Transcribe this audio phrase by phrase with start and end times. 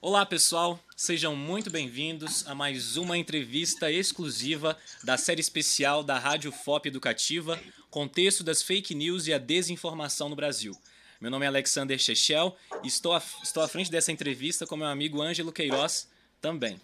[0.00, 0.78] Olá, pessoal.
[0.94, 7.58] Sejam muito bem-vindos a mais uma entrevista exclusiva da série especial da Rádio FOP Educativa,
[7.90, 10.76] Contexto das Fake News e a Desinformação no Brasil.
[11.18, 12.54] Meu nome é Alexander Chechel
[12.84, 16.08] e estou estou à frente dessa entrevista com meu amigo Ângelo Queiroz
[16.42, 16.78] também.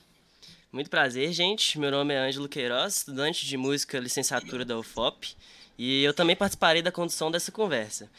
[0.73, 1.79] Muito prazer, gente.
[1.79, 5.37] Meu nome é Ângelo Queiroz, estudante de música licenciatura da UFOP,
[5.77, 8.11] e eu também participarei da condução dessa conversa.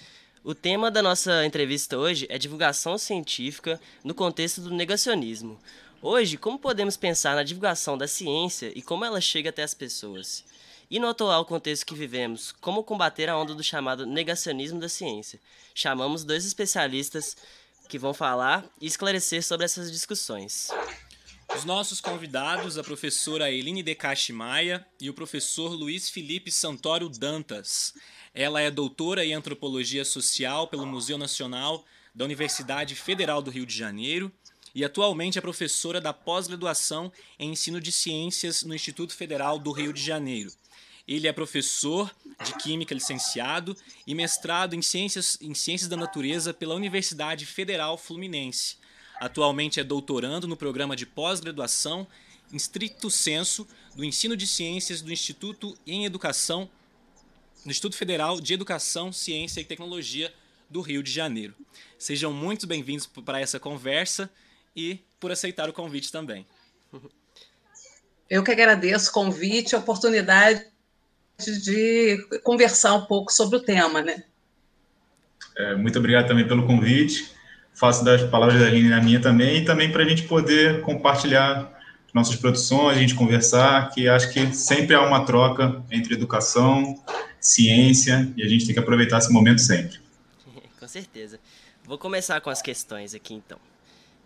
[0.46, 5.58] O tema da nossa entrevista hoje é divulgação científica no contexto do negacionismo.
[6.02, 10.44] Hoje, como podemos pensar na divulgação da ciência e como ela chega até as pessoas?
[10.92, 15.40] E no atual contexto que vivemos, como combater a onda do chamado negacionismo da ciência?
[15.74, 17.38] Chamamos dois especialistas
[17.88, 20.68] que vão falar e esclarecer sobre essas discussões.
[21.56, 27.94] Os nossos convidados, a professora Eline Decache Maia e o professor Luiz Felipe Santório Dantas.
[28.34, 33.76] Ela é doutora em antropologia social pelo Museu Nacional da Universidade Federal do Rio de
[33.76, 34.32] Janeiro
[34.74, 39.94] e atualmente é professora da pós-graduação em ensino de ciências no Instituto Federal do Rio
[39.94, 40.52] de Janeiro.
[41.08, 42.12] Ele é professor
[42.44, 48.78] de Química licenciado e mestrado em Ciências, em Ciências da Natureza pela Universidade Federal Fluminense.
[49.20, 52.08] Atualmente é doutorando no programa de pós-graduação
[52.52, 56.70] em stricto senso do ensino de ciências do Instituto em Educação
[57.66, 60.34] no Instituto Federal de Educação, Ciência e Tecnologia
[60.70, 61.54] do Rio de Janeiro.
[61.98, 64.30] Sejam muito bem-vindos para essa conversa
[64.76, 66.46] e por aceitar o convite também.
[68.30, 70.66] Eu que agradeço o convite, a oportunidade
[71.64, 74.24] de conversar um pouco sobre o tema, né?
[75.56, 77.32] É, muito obrigado também pelo convite.
[77.74, 81.72] Faço das palavras da Aline na minha também, e também para a gente poder compartilhar
[82.14, 87.04] nossas produções, a gente conversar, que acho que sempre há uma troca entre educação,
[87.40, 90.00] ciência, e a gente tem que aproveitar esse momento sempre.
[90.80, 91.40] com certeza.
[91.84, 93.58] Vou começar com as questões aqui, então.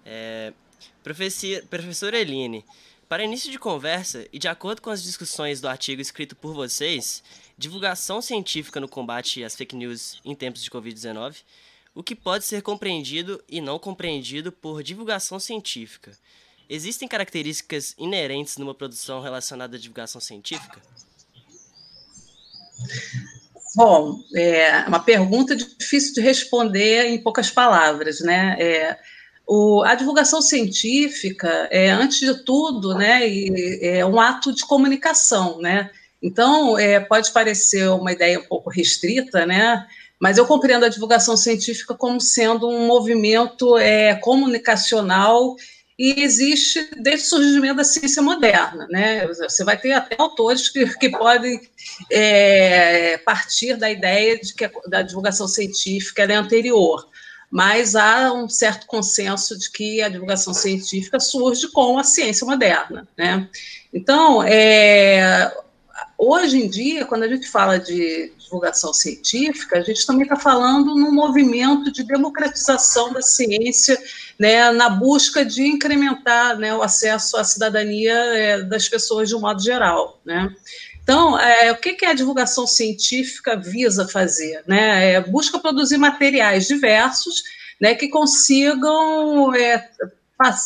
[0.05, 0.53] É,
[1.01, 2.63] professor, professora Eline,
[3.07, 7.23] para início de conversa, e de acordo com as discussões do artigo escrito por vocês,
[7.57, 11.37] divulgação científica no combate às fake news em tempos de Covid-19,
[11.97, 16.11] o que pode ser compreendido e não compreendido por divulgação científica?
[16.69, 20.79] Existem características inerentes numa produção relacionada à divulgação científica?
[23.75, 28.55] Bom, é uma pergunta difícil de responder em poucas palavras, né?
[28.59, 28.99] É,
[29.47, 33.21] o, a divulgação científica é, antes de tudo, né,
[33.81, 35.89] é um ato de comunicação, né?
[36.21, 39.87] Então, é, pode parecer uma ideia um pouco restrita, né?
[40.19, 45.55] Mas eu compreendo a divulgação científica como sendo um movimento é, comunicacional
[45.97, 48.87] e existe desde o surgimento da ciência moderna.
[48.89, 49.27] Né?
[49.27, 51.59] Você vai ter até autores que, que podem
[52.11, 57.07] é, partir da ideia de que a, da divulgação científica é anterior
[57.49, 63.07] mas há um certo consenso de que a divulgação científica surge com a ciência moderna.
[63.17, 63.49] Né?
[63.93, 65.53] Então, é,
[66.17, 70.95] hoje em dia, quando a gente fala de divulgação científica, a gente também está falando
[70.95, 74.01] num movimento de democratização da ciência,
[74.39, 79.41] né, na busca de incrementar né, o acesso à cidadania é, das pessoas de um
[79.41, 80.19] modo geral.
[80.25, 80.53] Né?
[81.03, 84.63] Então, é, o que, que a divulgação científica visa fazer?
[84.65, 85.13] Né?
[85.13, 87.43] É, busca produzir materiais diversos
[87.79, 89.89] né, que consigam é,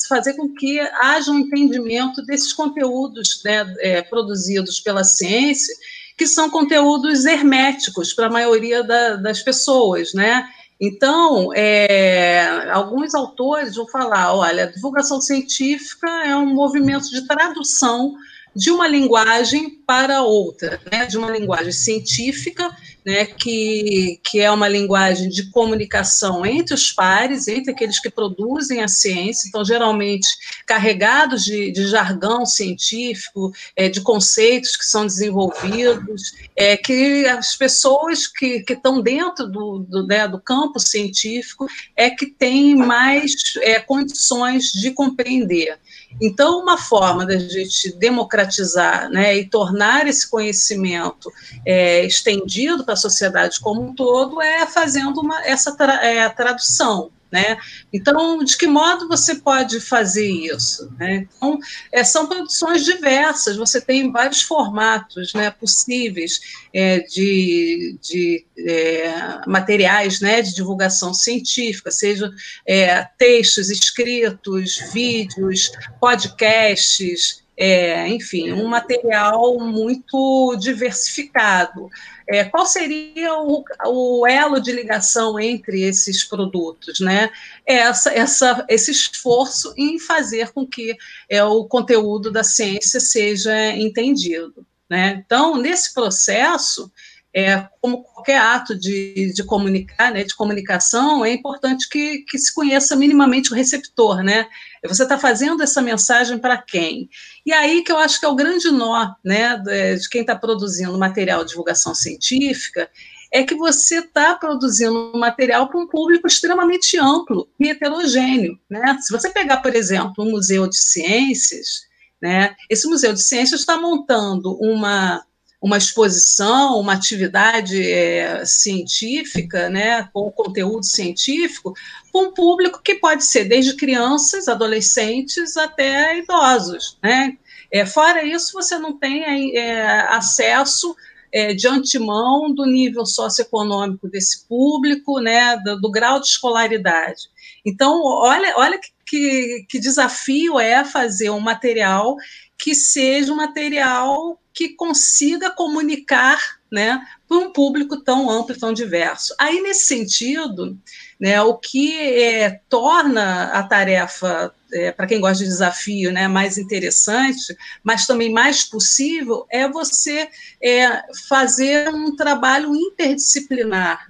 [0.08, 5.74] fazer com que haja um entendimento desses conteúdos né, é, produzidos pela ciência,
[6.22, 10.48] que são conteúdos herméticos para a maioria da, das pessoas, né?
[10.80, 18.14] Então, é, alguns autores vão falar, olha, a divulgação científica é um movimento de tradução
[18.56, 22.70] de uma linguagem para outra, né, de uma linguagem científica,
[23.06, 28.84] né, que, que é uma linguagem de comunicação entre os pares, entre aqueles que produzem
[28.84, 30.28] a ciência, então, geralmente
[30.68, 38.28] carregados de, de jargão científico, é, de conceitos que são desenvolvidos, é, que as pessoas
[38.28, 43.80] que, que estão dentro do, do, né, do campo científico é que têm mais é,
[43.80, 45.80] condições de compreender.
[46.20, 51.32] Então, uma forma da gente democratizar né, e tornar esse conhecimento
[51.66, 57.12] é, estendido para a sociedade como um todo é fazendo uma, essa tra é, tradução.
[57.32, 57.58] Né?
[57.94, 60.92] Então, de que modo você pode fazer isso?
[61.00, 61.28] Né?
[61.38, 61.58] Então,
[61.92, 66.42] é, são produções diversas, você tem vários formatos né, possíveis
[66.74, 69.14] é, de, de é,
[69.48, 72.30] materiais né, de divulgação científica, seja
[72.68, 81.92] é, textos escritos, vídeos, podcasts, é, enfim, um material muito diversificado.
[82.28, 87.00] É, qual seria o, o, elo de ligação entre esses produtos?
[87.00, 87.30] Né?
[87.64, 90.98] Essa, essa, esse esforço em fazer com que
[91.30, 94.66] é, o conteúdo da ciência seja entendido.
[94.90, 95.22] Né?
[95.24, 96.92] Então, nesse processo,
[97.34, 102.54] é, como qualquer ato de, de comunicar, né, de comunicação, é importante que, que se
[102.54, 104.48] conheça minimamente o receptor, né?
[104.86, 107.10] Você está fazendo essa mensagem para quem?
[107.46, 110.98] E aí que eu acho que é o grande nó, né, de quem está produzindo
[110.98, 112.90] material de divulgação científica,
[113.32, 118.98] é que você está produzindo material para um público extremamente amplo e heterogêneo, né?
[119.02, 121.90] Se você pegar, por exemplo, um museu de ciências,
[122.22, 125.24] né, esse museu de ciências está montando uma
[125.62, 131.76] uma exposição, uma atividade é, científica, né, com conteúdo científico,
[132.12, 136.98] com um público que pode ser desde crianças, adolescentes até idosos.
[137.04, 137.38] Né?
[137.72, 140.96] É, fora isso, você não tem é, acesso
[141.32, 147.30] é, de antemão do nível socioeconômico desse público, né, do, do grau de escolaridade.
[147.64, 152.18] Então, olha, olha que, que, que desafio é fazer um material
[152.62, 156.40] que seja um material que consiga comunicar
[156.72, 159.34] né, para um público tão amplo e tão diverso.
[159.40, 160.78] Aí, nesse sentido,
[161.20, 166.58] né, o que é, torna a tarefa, é, para quem gosta de desafio, né, mais
[166.58, 170.30] interessante, mas também mais possível, é você
[170.62, 174.08] é, fazer um trabalho interdisciplinar,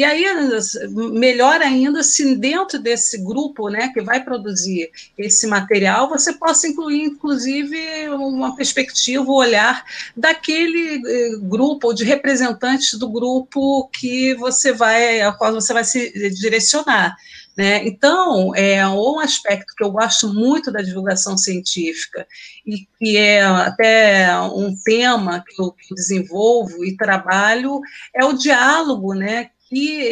[0.00, 0.24] e aí,
[1.12, 7.02] melhor ainda, se dentro desse grupo né, que vai produzir esse material, você possa incluir,
[7.02, 9.84] inclusive, uma perspectiva, um olhar
[10.16, 15.84] daquele eh, grupo, ou de representantes do grupo que você vai, ao qual você vai
[15.84, 17.14] se direcionar.
[17.54, 17.86] Né?
[17.86, 22.26] Então, é um aspecto que eu gosto muito da divulgação científica
[22.64, 27.82] e que é até um tema que eu desenvolvo e trabalho
[28.14, 30.02] é o diálogo, né, que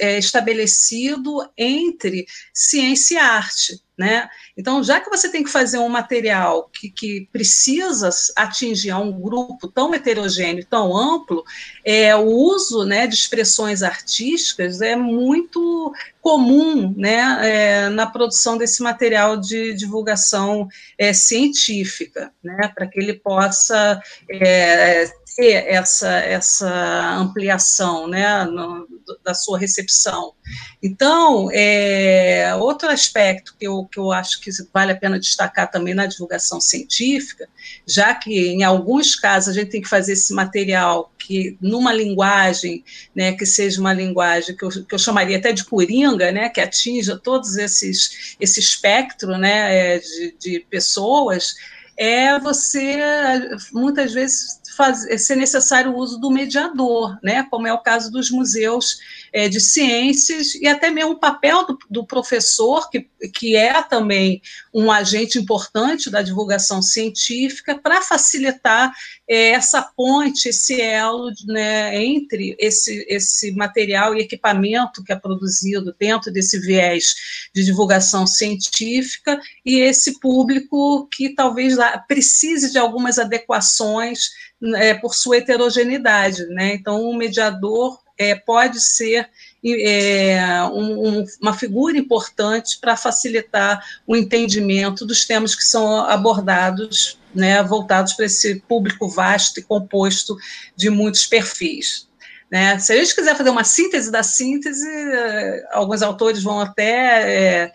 [0.00, 3.80] é, estabelecido entre ciência e arte.
[3.96, 4.28] Né?
[4.56, 9.66] Então, já que você tem que fazer um material que, que precisa atingir um grupo
[9.66, 11.42] tão heterogêneo, tão amplo,
[11.84, 15.92] é, o uso né, de expressões artísticas é muito
[16.28, 23.14] comum né, é, na produção desse material de divulgação é, científica, né, para que ele
[23.14, 23.98] possa
[24.30, 28.86] é, ter essa, essa ampliação né, no,
[29.24, 30.32] da sua recepção.
[30.82, 35.94] Então, é, outro aspecto que eu, que eu acho que vale a pena destacar também
[35.94, 37.48] na divulgação científica,
[37.86, 42.82] já que em alguns casos a gente tem que fazer esse material que numa linguagem,
[43.14, 46.60] né, que seja uma linguagem que eu, que eu chamaria até de coringa, né, que
[46.60, 51.54] atinja todos esses esse espectro, né, é, de, de pessoas,
[51.96, 52.98] é você
[53.72, 58.30] muitas vezes fazer, ser necessário o uso do mediador, né, como é o caso dos
[58.30, 58.98] museus
[59.32, 64.40] é, de ciências e até mesmo o papel do, do, professor, que, que é também
[64.72, 68.92] um agente importante da divulgação científica, para facilitar
[69.28, 75.94] é, essa ponte, esse elo né, entre esse, esse material e equipamento que é produzido
[75.98, 77.14] dentro desse viés
[77.54, 81.76] de divulgação científica e esse público que talvez
[82.06, 84.30] precise de algumas adequações
[84.76, 86.46] é, por sua heterogeneidade.
[86.46, 86.74] Né?
[86.74, 89.28] Então, o mediador é, pode ser
[89.64, 97.18] é, um, um, uma figura importante para facilitar o entendimento dos temas que são abordados,
[97.34, 100.36] né, voltados para esse público vasto e composto
[100.76, 102.08] de muitos perfis.
[102.50, 102.78] Né?
[102.78, 104.88] Se a gente quiser fazer uma síntese da síntese,
[105.70, 107.72] alguns autores vão até é,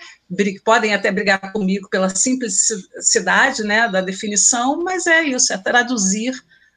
[0.64, 6.34] podem até brigar comigo pela simplicidade né, da definição, mas é isso, é traduzir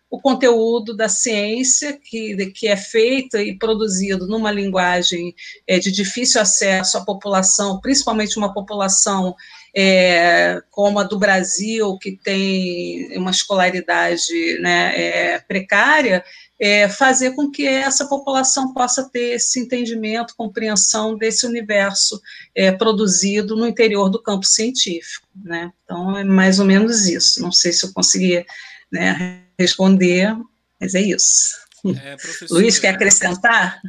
[0.08, 5.34] o conteúdo da ciência que, que é feito e produzido numa linguagem
[5.66, 9.34] é, de difícil acesso à população, principalmente uma população
[9.76, 16.24] é, como a do Brasil, que tem uma escolaridade né, é, precária,
[16.58, 22.18] é, fazer com que essa população possa ter esse entendimento, compreensão desse universo
[22.54, 25.26] é, produzido no interior do campo científico.
[25.34, 25.70] Né?
[25.84, 27.42] Então, é mais ou menos isso.
[27.42, 28.46] Não sei se eu consegui
[28.90, 30.36] né, responder,
[30.80, 31.56] mas é isso.
[32.02, 32.16] É,
[32.50, 33.80] Luiz, quer acrescentar?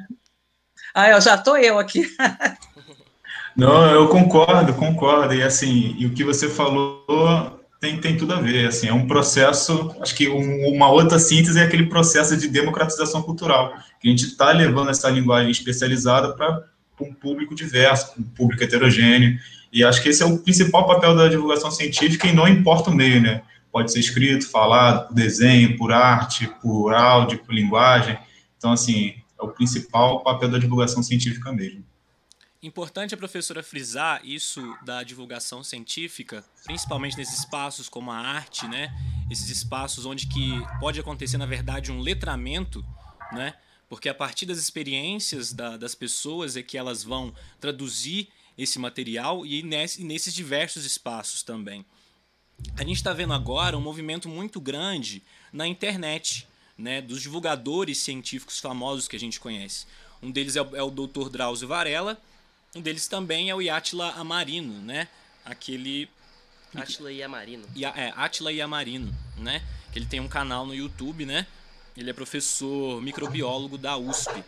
[0.94, 2.08] Ah, eu já estou eu aqui.
[3.56, 5.34] Não, eu concordo, concordo.
[5.34, 8.68] E assim, e o que você falou tem, tem tudo a ver.
[8.68, 9.96] Assim, é um processo.
[10.00, 14.26] Acho que um, uma outra síntese é aquele processo de democratização cultural, que a gente
[14.26, 16.64] está levando essa linguagem especializada para
[17.02, 19.40] um público diverso, um público heterogêneo.
[19.72, 22.96] E acho que esse é o principal papel da divulgação científica, e não importa o
[22.96, 23.42] meio, né?
[23.78, 28.18] Pode ser escrito, falado, por desenho, por arte, por áudio, por linguagem.
[28.58, 31.86] Então, assim, é o principal papel da divulgação científica mesmo.
[32.64, 38.92] Importante a professora frisar isso da divulgação científica, principalmente nesses espaços como a arte, né?
[39.30, 42.84] Esses espaços onde que pode acontecer, na verdade, um letramento,
[43.32, 43.54] né?
[43.88, 49.46] Porque a partir das experiências da, das pessoas é que elas vão traduzir esse material
[49.46, 51.86] e, nesse, e nesses diversos espaços também.
[52.76, 56.48] A gente está vendo agora um movimento muito grande na internet,
[56.78, 57.02] né?
[57.02, 59.86] Dos divulgadores científicos famosos que a gente conhece.
[60.22, 61.30] Um deles é o, é o Dr.
[61.30, 62.20] Drauzio Varela,
[62.76, 65.08] um deles também é o Yatila Amarino, né?
[65.46, 66.10] Aquele.
[66.76, 67.66] Atila Yamarino.
[67.96, 69.64] É, Atila Yamarino, né?
[69.92, 71.48] Que ele tem um canal no YouTube, né?
[71.96, 74.44] Ele é professor microbiólogo da USP.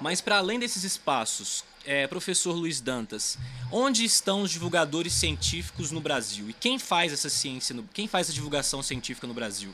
[0.00, 3.38] Mas para além desses espaços, é, professor Luiz Dantas,
[3.70, 6.48] onde estão os divulgadores científicos no Brasil?
[6.48, 9.70] E quem faz essa ciência, no, quem faz a divulgação científica no Brasil?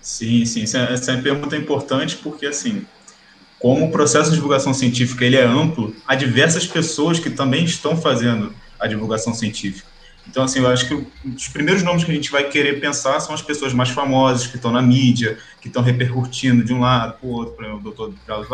[0.00, 2.86] Sim, sim, essa é uma pergunta importante porque assim,
[3.58, 7.96] como o processo de divulgação científica ele é amplo, há diversas pessoas que também estão
[8.00, 9.97] fazendo a divulgação científica.
[10.28, 13.34] Então, assim, eu acho que os primeiros nomes que a gente vai querer pensar são
[13.34, 17.26] as pessoas mais famosas, que estão na mídia, que estão repercutindo de um lado para
[17.26, 18.46] o outro, por exemplo, o doutor Carlos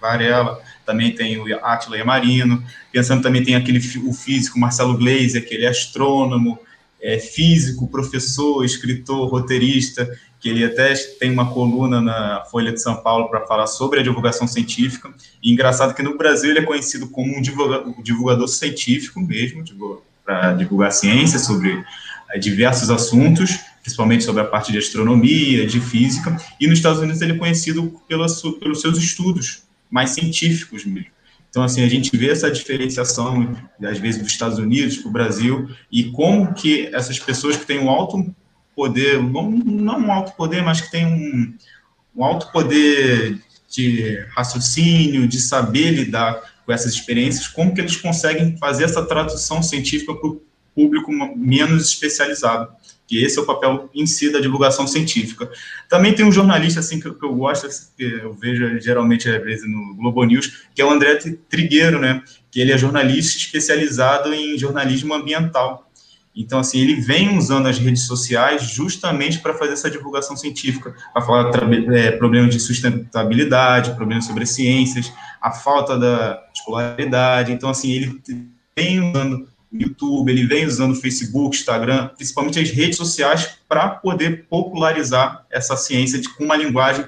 [0.00, 5.54] Varela, também tem o Átila Yamarino, pensando também tem aquele o físico Marcelo Gleiser, que
[5.54, 6.58] ele é astrônomo,
[7.00, 12.96] é físico, professor, escritor, roteirista, que ele até tem uma coluna na Folha de São
[12.96, 15.12] Paulo para falar sobre a divulgação científica.
[15.42, 19.62] E engraçado que no Brasil ele é conhecido como um divulgador, divulgador científico mesmo,
[20.24, 21.84] para divulgar ciência sobre
[22.32, 26.36] é, diversos assuntos, principalmente sobre a parte de astronomia, de física.
[26.60, 28.40] E nos Estados Unidos ele é conhecido pelos
[28.80, 31.14] seus estudos mais científicos mesmo.
[31.54, 35.70] Então, assim, a gente vê essa diferenciação, às vezes, dos Estados Unidos para o Brasil,
[35.92, 38.34] e como que essas pessoas que têm um alto
[38.74, 41.54] poder, não, um alto poder, mas que tem um,
[42.16, 43.40] um alto poder
[43.70, 49.62] de raciocínio, de saber lidar com essas experiências, como que eles conseguem fazer essa tradução
[49.62, 50.42] científica para o
[50.74, 52.68] público menos especializado,
[53.06, 55.50] que esse é o papel em si da divulgação científica.
[55.88, 59.94] Também tem um jornalista assim que eu, gosto, que eu vejo geralmente às vezes no
[59.94, 61.16] Globo News, que é o André
[61.48, 62.22] Trigueiro, né?
[62.50, 65.90] Que ele é jornalista especializado em jornalismo ambiental.
[66.36, 71.22] Então, assim, ele vem usando as redes sociais justamente para fazer essa divulgação científica, para
[71.22, 71.50] falar
[71.94, 77.52] é, problemas de sustentabilidade, problemas sobre ciências, a falta da escolaridade.
[77.52, 78.20] Então, assim, ele
[78.76, 85.44] vem usando YouTube, ele vem usando Facebook, Instagram, principalmente as redes sociais, para poder popularizar
[85.50, 87.06] essa ciência de, com uma linguagem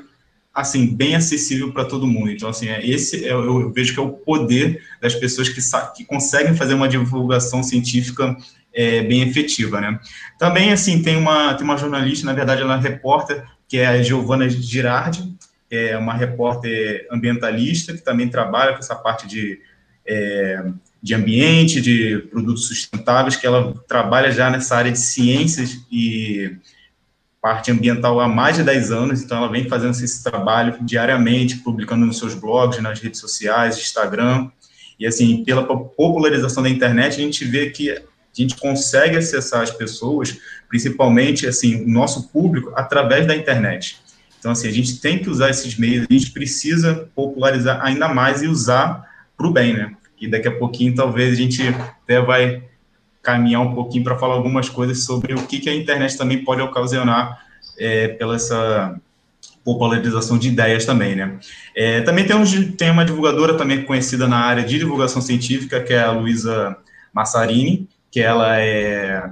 [0.56, 2.30] assim bem acessível para todo mundo.
[2.30, 5.60] Então, assim, é, esse é, eu vejo que é o poder das pessoas que,
[5.94, 8.34] que conseguem fazer uma divulgação científica
[8.76, 9.98] é, bem efetiva, né?
[10.38, 14.02] Também, assim, tem uma, tem uma jornalista, na verdade, ela é repórter, que é a
[14.02, 15.34] Giovana Girardi,
[15.70, 19.58] é uma repórter ambientalista, que também trabalha com essa parte de,
[20.06, 20.62] é,
[21.02, 26.54] de ambiente, de produtos sustentáveis, que ela trabalha já nessa área de ciências e
[27.40, 32.04] parte ambiental há mais de 10 anos, então ela vem fazendo esse trabalho diariamente, publicando
[32.04, 34.50] nos seus blogs, nas redes sociais, Instagram,
[34.98, 37.96] e assim, pela popularização da internet, a gente vê que
[38.42, 40.38] a gente consegue acessar as pessoas,
[40.68, 43.98] principalmente assim, o nosso público, através da internet.
[44.38, 48.42] Então, assim, a gente tem que usar esses meios, a gente precisa popularizar ainda mais
[48.42, 49.04] e usar
[49.36, 49.92] para o bem, né?
[50.20, 52.62] E daqui a pouquinho, talvez, a gente até vai
[53.22, 56.62] caminhar um pouquinho para falar algumas coisas sobre o que, que a internet também pode
[56.62, 57.44] ocasionar
[57.76, 58.98] é, pela essa
[59.64, 61.38] popularização de ideias também, né?
[61.74, 66.02] É, também temos, tem uma divulgadora também conhecida na área de divulgação científica, que é
[66.02, 66.76] a Luísa
[67.12, 69.30] Massarini, que ela é,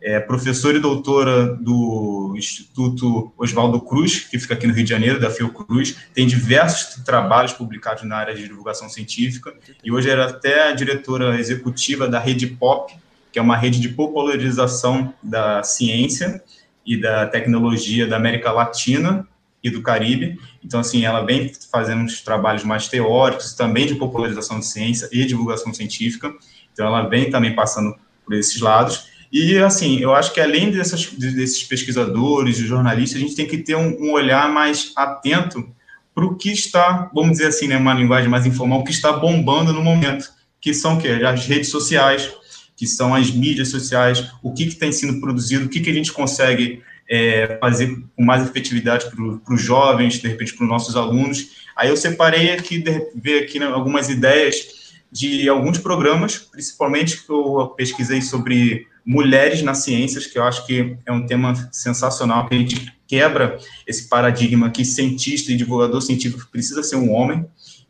[0.00, 5.18] é professora e doutora do Instituto Oswaldo Cruz, que fica aqui no Rio de Janeiro,
[5.18, 9.52] da Fiocruz, tem diversos trabalhos publicados na área de divulgação científica,
[9.82, 12.94] e hoje era até a diretora executiva da Rede Pop,
[13.32, 16.40] que é uma rede de popularização da ciência
[16.86, 19.26] e da tecnologia da América Latina
[19.64, 20.38] e do Caribe.
[20.64, 25.24] Então, assim, ela vem fazendo uns trabalhos mais teóricos, também de popularização de ciência e
[25.24, 26.32] divulgação científica.
[26.72, 29.06] Então, ela vem também passando por esses lados.
[29.32, 33.58] E, assim, eu acho que além dessas, desses pesquisadores e jornalistas, a gente tem que
[33.58, 35.66] ter um, um olhar mais atento
[36.14, 39.12] para o que está, vamos dizer assim, né, uma linguagem mais informal, o que está
[39.12, 40.28] bombando no momento,
[40.60, 42.30] que são que as redes sociais,
[42.76, 46.12] que são as mídias sociais, o que, tem sido produzido, o que, que a gente
[46.12, 51.62] consegue é, fazer com mais efetividade para os jovens, de repente para os nossos alunos.
[51.74, 54.81] Aí eu separei aqui, ver aqui né, algumas ideias
[55.12, 60.96] de alguns programas, principalmente que eu pesquisei sobre mulheres nas ciências, que eu acho que
[61.04, 66.48] é um tema sensacional, que a gente quebra esse paradigma que cientista e divulgador científico
[66.50, 67.44] precisa ser um homem.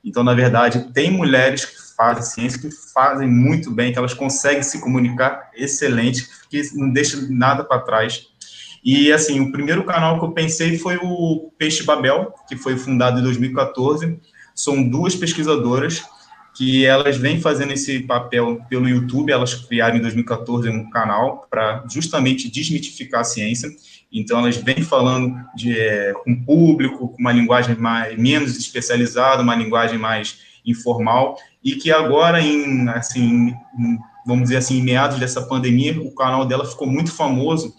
[0.04, 4.64] Então, na verdade, tem mulheres que fazem ciência que fazem muito bem, que elas conseguem
[4.64, 8.26] se comunicar excelente, que não deixa nada para trás.
[8.82, 13.20] E, assim, o primeiro canal que eu pensei foi o Peixe Babel, que foi fundado
[13.20, 14.18] em 2014.
[14.56, 16.02] São duas pesquisadoras
[16.54, 21.84] que elas vêm fazendo esse papel pelo YouTube, elas criaram em 2014 um canal para
[21.90, 23.70] justamente desmitificar a ciência.
[24.12, 29.42] Então elas vêm falando de, é, com o público, com uma linguagem mais menos especializada,
[29.42, 33.54] uma linguagem mais informal, e que agora em assim,
[34.26, 37.74] vamos dizer assim, em meados dessa pandemia, o canal dela ficou muito famoso,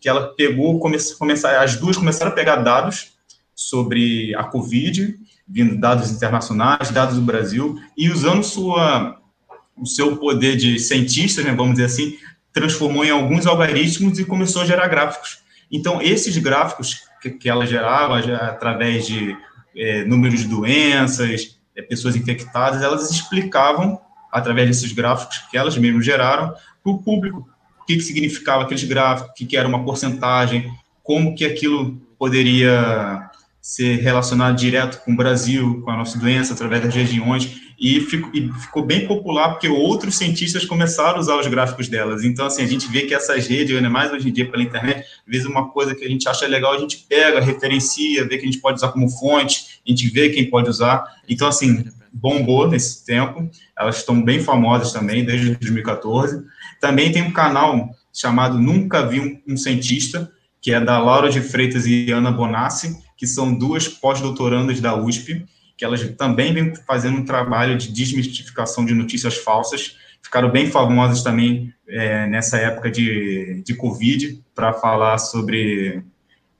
[0.00, 3.12] que ela pegou, começou, começar, as duas começaram a pegar dados
[3.54, 9.18] sobre a Covid vindo dados internacionais, dados do Brasil, e usando sua,
[9.76, 12.16] o seu poder de cientista, né, vamos dizer assim,
[12.52, 15.38] transformou em alguns algoritmos e começou a gerar gráficos.
[15.70, 19.36] Então, esses gráficos que, que ela gerava, através de
[19.76, 24.00] é, números de doenças, é, pessoas infectadas, elas explicavam,
[24.32, 27.48] através desses gráficos que elas mesmas geraram, para o público
[27.80, 30.68] o que, que significava aqueles gráficos, o que, que era uma porcentagem,
[31.04, 33.30] como que aquilo poderia
[33.66, 38.30] ser relacionado direto com o Brasil, com a nossa doença, através das regiões, e, fico,
[38.32, 42.22] e ficou bem popular porque outros cientistas começaram a usar os gráficos delas.
[42.22, 45.00] Então, assim, a gente vê que essas redes, ainda mais hoje em dia pela internet,
[45.00, 48.44] às vezes uma coisa que a gente acha legal, a gente pega, referencia, vê que
[48.44, 51.02] a gente pode usar como fonte, a gente vê quem pode usar.
[51.28, 56.40] Então, assim, bombou nesse tempo, elas estão bem famosas também, desde 2014.
[56.80, 60.30] Também tem um canal chamado Nunca Vi um, um Cientista,
[60.62, 65.46] que é da Laura de Freitas e Ana Bonassi, que são duas pós-doutorandas da USP,
[65.76, 71.22] que elas também vêm fazendo um trabalho de desmistificação de notícias falsas, ficaram bem famosas
[71.22, 76.02] também é, nessa época de, de Covid, para falar sobre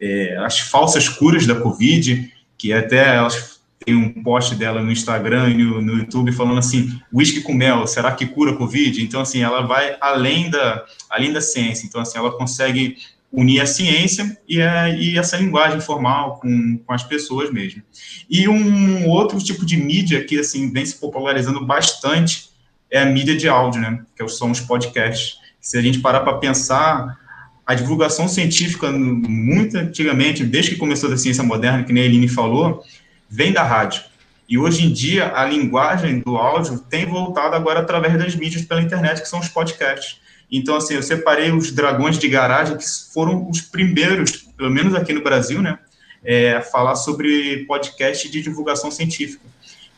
[0.01, 3.57] é, as falsas curas da Covid, que até elas
[3.89, 8.27] um post dela no Instagram e no, YouTube falando assim, whisky com mel, será que
[8.27, 9.03] cura Covid?
[9.03, 12.97] Então, assim, ela vai além da, além da ciência, então, assim, ela consegue
[13.33, 17.83] unir a ciência e, a, e essa linguagem formal com, com as pessoas mesmo.
[18.31, 22.51] E um outro tipo de mídia que assim vem se popularizando bastante
[22.91, 24.03] é a mídia de áudio, né?
[24.17, 25.39] Que são os podcasts.
[25.61, 27.19] Se a gente parar para pensar,
[27.67, 32.29] a divulgação científica, muito antigamente, desde que começou a ciência moderna, que nem a Eline
[32.29, 32.85] falou,
[33.29, 34.03] vem da rádio.
[34.49, 38.81] E hoje em dia, a linguagem do áudio tem voltado agora através das mídias pela
[38.81, 40.21] internet, que são os podcasts.
[40.51, 45.13] Então, assim, eu separei os dragões de garagem, que foram os primeiros, pelo menos aqui
[45.13, 45.79] no Brasil, né,
[46.25, 49.45] é, a falar sobre podcast de divulgação científica.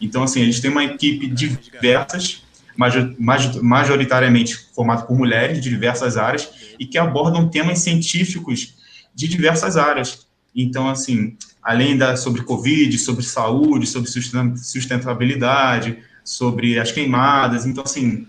[0.01, 2.43] Então, assim, a gente tem uma equipe diversas,
[3.61, 8.75] majoritariamente formada por mulheres de diversas áreas, e que abordam temas científicos
[9.15, 10.27] de diversas áreas.
[10.55, 14.09] Então, assim, além da sobre Covid, sobre saúde, sobre
[14.57, 18.27] sustentabilidade, sobre as queimadas, então, assim,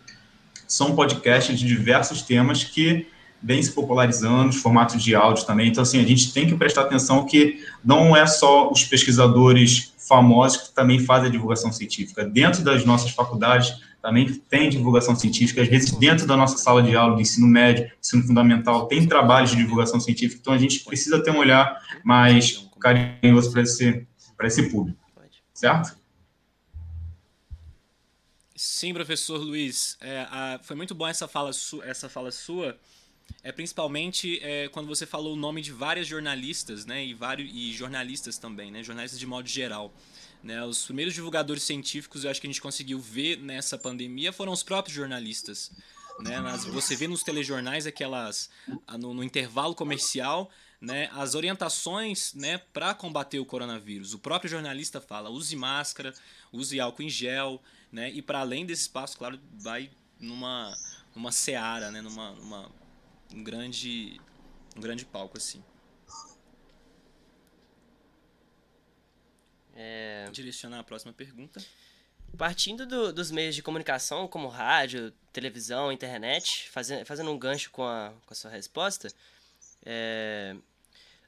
[0.70, 3.08] são podcasts de diversos temas que
[3.42, 5.70] vêm se popularizando, os formatos de áudio também.
[5.70, 10.68] Então, assim, a gente tem que prestar atenção que não é só os pesquisadores famosos
[10.68, 12.24] que também fazem a divulgação científica.
[12.24, 16.96] Dentro das nossas faculdades também tem divulgação científica, às vezes dentro da nossa sala de
[16.96, 21.22] aula de ensino médio, ensino fundamental, tem trabalhos de divulgação científica, então a gente precisa
[21.22, 24.98] ter um olhar mais carinhoso para esse, para esse público.
[25.54, 25.99] Certo?
[28.62, 29.96] Sim, professor Luiz.
[30.02, 32.78] É, a, foi muito bom essa fala, su, essa fala sua.
[33.42, 37.72] É principalmente é, quando você falou o nome de várias jornalistas, né, e vários e
[37.72, 39.94] jornalistas também, né, jornalistas de modo geral.
[40.44, 44.52] Né, os primeiros divulgadores científicos, eu acho que a gente conseguiu ver nessa pandemia foram
[44.52, 45.72] os próprios jornalistas.
[46.20, 48.50] Né, nas, você vê nos telejornais aquelas
[49.00, 54.14] no, no intervalo comercial né, as orientações né, para combater o coronavírus.
[54.14, 56.14] O próprio jornalista fala: use máscara,
[56.52, 58.10] use álcool em gel, né?
[58.10, 60.76] E para além desse espaço, claro, vai numa
[61.16, 62.02] numa seara, né?
[62.02, 62.72] Numa, numa
[63.34, 64.20] um grande
[64.76, 65.64] um grande palco assim.
[69.76, 70.30] É...
[70.32, 71.64] Direcionar a próxima pergunta.
[72.38, 77.84] Partindo do, dos meios de comunicação, como rádio, televisão, internet, fazendo, fazendo um gancho com
[77.84, 79.12] a, com a sua resposta,
[79.84, 80.56] é...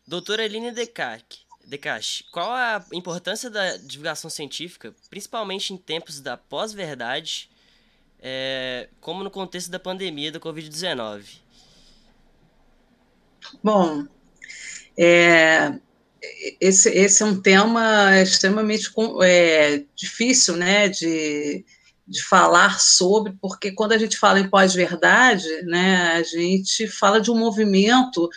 [0.05, 7.49] doutora Eline Decac, Decache, qual a importância da divulgação científica, principalmente em tempos da pós-verdade,
[8.19, 11.23] é, como no contexto da pandemia da Covid-19?
[13.63, 14.05] Bom,
[14.97, 15.73] é,
[16.59, 18.91] esse, esse é um tema extremamente
[19.23, 21.65] é, difícil né, de,
[22.07, 27.31] de falar sobre, porque quando a gente fala em pós-verdade, né, a gente fala de
[27.31, 28.29] um movimento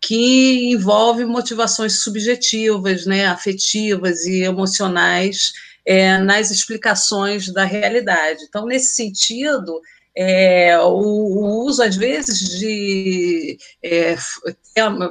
[0.00, 5.52] que envolve motivações subjetivas, né, afetivas e emocionais
[5.84, 8.44] é, nas explicações da realidade.
[8.48, 9.80] Então, nesse sentido,
[10.14, 14.16] é, o, o, uso, às vezes, de é,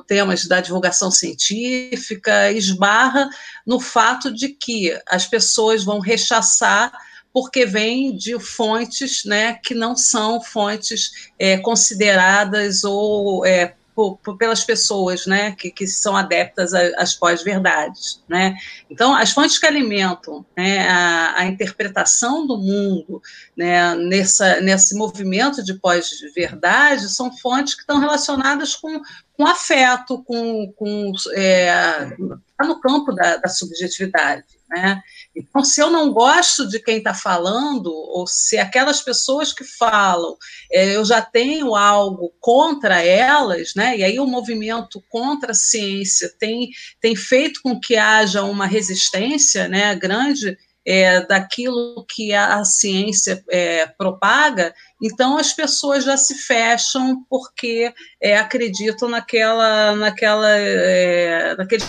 [0.08, 3.30] temas da divulgação científica esbarra
[3.66, 6.92] no fato de que as pessoas vão rechaçar
[7.32, 14.38] porque vem de fontes né, que não são fontes é, consideradas ou é, por, por,
[14.38, 18.22] pelas pessoas né, que, que são adeptas às pós-verdades.
[18.28, 18.54] Né?
[18.90, 23.22] Então, as fontes que alimentam né, a, a, interpretação do mundo
[23.56, 29.02] né, nessa, nesse movimento de pós-verdade são fontes que estão relacionadas com,
[29.36, 32.10] com afeto, com, com é,
[32.58, 34.46] tá no campo da, da subjetividade.
[34.70, 35.02] Né?
[35.36, 40.36] Então, se eu não gosto de quem está falando, ou se aquelas pessoas que falam,
[40.72, 43.98] é, eu já tenho algo contra elas, né?
[43.98, 46.70] e aí o movimento contra a ciência tem,
[47.00, 53.44] tem feito com que haja uma resistência né, grande é, daquilo que a, a ciência
[53.50, 54.74] é, propaga,
[55.06, 61.86] então as pessoas já se fecham porque é, acreditam naquela, naquela, é, naqueles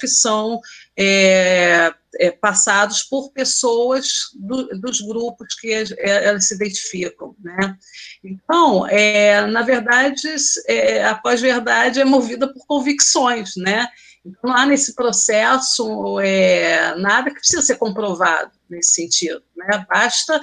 [0.00, 0.60] que são
[0.96, 7.36] é, é, passados por pessoas do, dos grupos que elas se identificam.
[7.38, 7.76] Né?
[8.24, 10.28] Então, é, na verdade,
[10.66, 13.86] é, a pós-verdade é movida por convicções, né?
[14.24, 19.40] Então, não há nesse processo é, nada que precisa ser comprovado nesse sentido.
[19.56, 19.86] Né?
[19.88, 20.40] Basta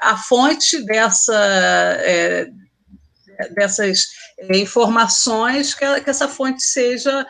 [0.00, 1.36] a fonte dessa,
[2.00, 2.50] é,
[3.54, 7.26] dessas é, informações que, que, essa fonte seja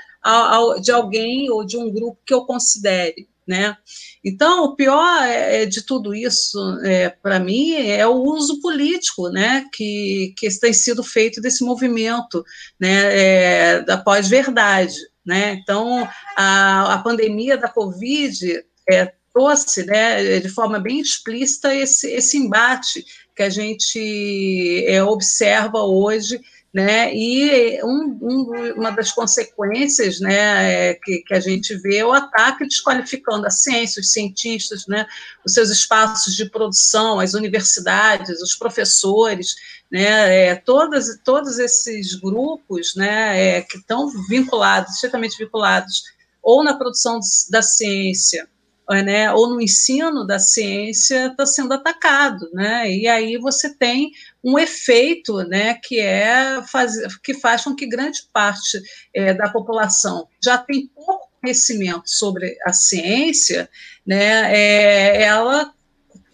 [0.83, 3.29] de alguém ou de um grupo que eu considere.
[3.47, 3.77] Né?
[4.25, 9.29] Então, o pior é, é de tudo isso, é, para mim, é o uso político
[9.29, 12.45] né, que, que tem sido feito desse movimento
[12.79, 14.97] né, é, da pós-verdade.
[15.25, 15.61] Né?
[15.63, 22.39] Então, a, a pandemia da Covid é, trouxe né, de forma bem explícita esse, esse
[22.39, 26.41] embate que a gente é, observa hoje
[26.75, 27.11] né?
[27.15, 32.13] E um, um, uma das consequências, né, é que, que, a gente vê é o
[32.13, 35.07] ataque desqualificando a ciência, os cientistas, né,
[35.43, 39.55] os seus espaços de produção, as universidades, os professores,
[39.91, 46.03] né, é, todas, todos esses grupos, né, é, que estão vinculados, estritamente vinculados,
[46.43, 47.19] ou na produção
[47.49, 48.47] da ciência,
[48.89, 52.91] né, ou no ensino da ciência está sendo atacado, né?
[52.91, 54.13] E aí você tem
[54.45, 58.81] um efeito, né, que é faz, que faz com que grande parte
[59.13, 63.69] é, da população já tem pouco conhecimento sobre a ciência,
[64.07, 64.55] né?
[64.55, 65.73] É, ela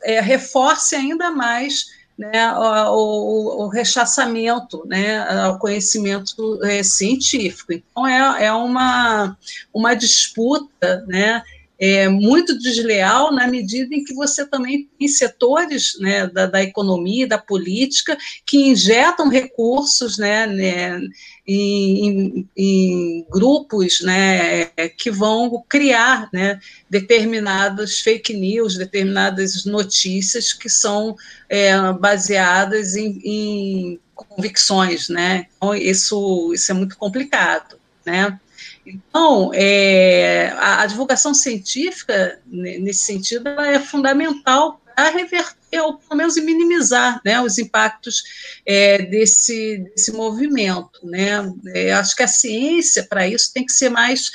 [0.03, 1.87] é, reforce ainda mais
[2.19, 7.73] né, o, o, rechaçamento né, ao conhecimento é, científico.
[7.73, 9.37] Então, é, é uma,
[9.73, 11.43] uma disputa né,
[11.83, 17.27] é, muito desleal na medida em que você também tem setores né, da, da economia,
[17.27, 18.17] da política,
[18.47, 21.01] que injetam recursos né, né
[21.45, 24.67] em, em, grupos né,
[24.97, 31.17] que vão criar né, determinadas fake news, determinadas notícias que são
[31.49, 35.09] é, baseadas em, em convicções.
[35.09, 35.47] Né?
[35.57, 37.77] Então, isso, isso é muito complicado.
[38.07, 38.39] Né?
[38.85, 46.37] Então, é, a, a, divulgação científica, nesse sentido, é fundamental para reverter, ou pelo menos
[46.37, 48.23] minimizar né, os impactos
[48.67, 51.01] é, desse, desse movimento.
[51.05, 51.53] Né?
[51.75, 54.31] É, acho que a ciência, para isso, tem que ser mais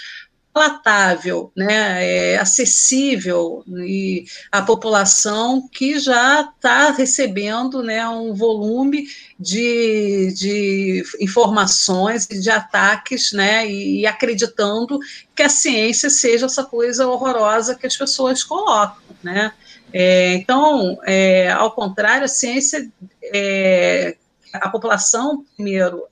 [0.58, 9.08] palatável, né, é, acessível e a população que já está recebendo né, um volume
[9.40, 15.00] de, de informações e de ataques, né, e, e, acreditando
[15.36, 19.52] que a ciência seja essa coisa horrorosa que as pessoas colocam, né.
[19.94, 22.92] É, então, é, ao contrário, a ciência,
[23.32, 24.18] é,
[24.52, 26.04] a população, primeiro,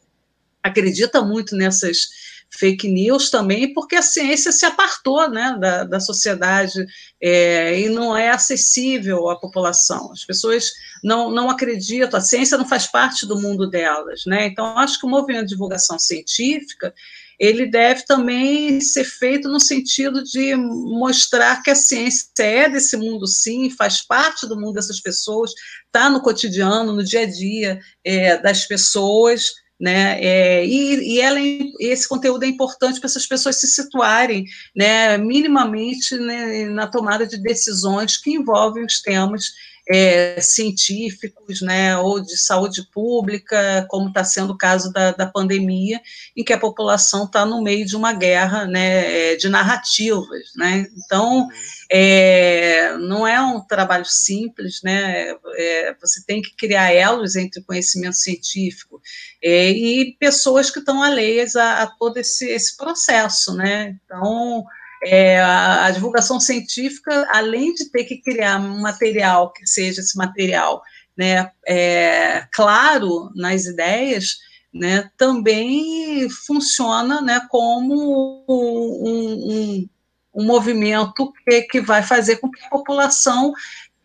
[0.62, 6.86] acredita muito nessas fake news também, porque a ciência se apartou né, da, da sociedade
[7.21, 10.12] é, e não é acessível à população.
[10.12, 10.71] As pessoas
[11.03, 14.23] não, não acreditam, a ciência não faz parte do mundo delas.
[14.25, 14.47] Né?
[14.47, 16.93] Então, acho que o movimento de divulgação científica
[17.39, 23.27] ele deve também ser feito no sentido de mostrar que a ciência é desse mundo,
[23.27, 25.51] sim, faz parte do mundo dessas pessoas,
[25.86, 30.19] está no cotidiano, no dia a dia é, das pessoas, né?
[30.21, 31.39] É, e, e ela,
[31.79, 37.38] esse conteúdo é importante para essas pessoas se situarem, né, minimamente né, na tomada de
[37.38, 39.51] decisões que envolvem os temas
[39.88, 46.02] é, científicos, né, ou de saúde pública, como está sendo o caso da, da pandemia,
[46.36, 50.88] em que a população está no meio de uma guerra, né, é, de narrativas, né,
[50.98, 51.48] então
[51.91, 58.15] é, não é um trabalho simples, né, é, você tem que criar elos entre conhecimento
[58.15, 59.00] científico
[59.43, 64.65] é, e pessoas que estão alheias a, a todo esse, esse processo, né, então
[65.05, 70.17] é, a, a, divulgação científica, além de ter que criar um material que seja esse
[70.17, 70.81] material
[71.15, 74.37] né, é, claro nas ideias,
[74.73, 79.89] né, também funciona né, como um, um,
[80.33, 83.53] um movimento que, que vai fazer com que a população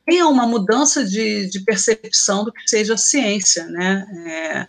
[0.06, 4.06] tenha uma mudança de, de percepção do que seja ciência, né?
[4.26, 4.66] É,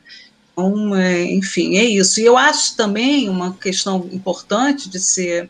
[0.52, 2.20] então, é, enfim, é isso.
[2.20, 5.50] E eu acho também uma questão importante de ser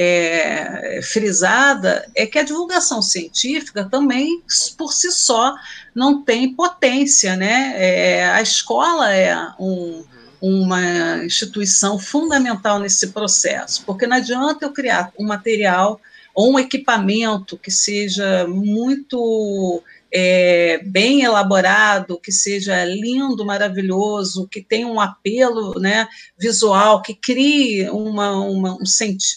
[0.00, 4.40] é, frisada é que a divulgação científica também,
[4.76, 5.56] por si só,
[5.92, 7.72] não tem potência, né?
[7.74, 10.04] É, a escola é um,
[10.40, 16.00] uma instituição fundamental nesse processo, porque não adianta eu criar um material
[16.32, 19.82] ou um equipamento que seja muito
[20.12, 27.88] é, bem elaborado, que seja lindo, maravilhoso, que tenha um apelo né, visual, que crie
[27.90, 28.84] uma, uma, um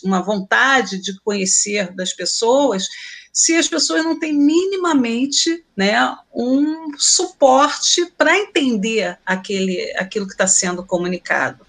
[0.03, 2.87] uma vontade de conhecer das pessoas,
[3.33, 10.47] se as pessoas não têm minimamente né, um suporte para entender aquele, aquilo que está
[10.47, 11.65] sendo comunicado.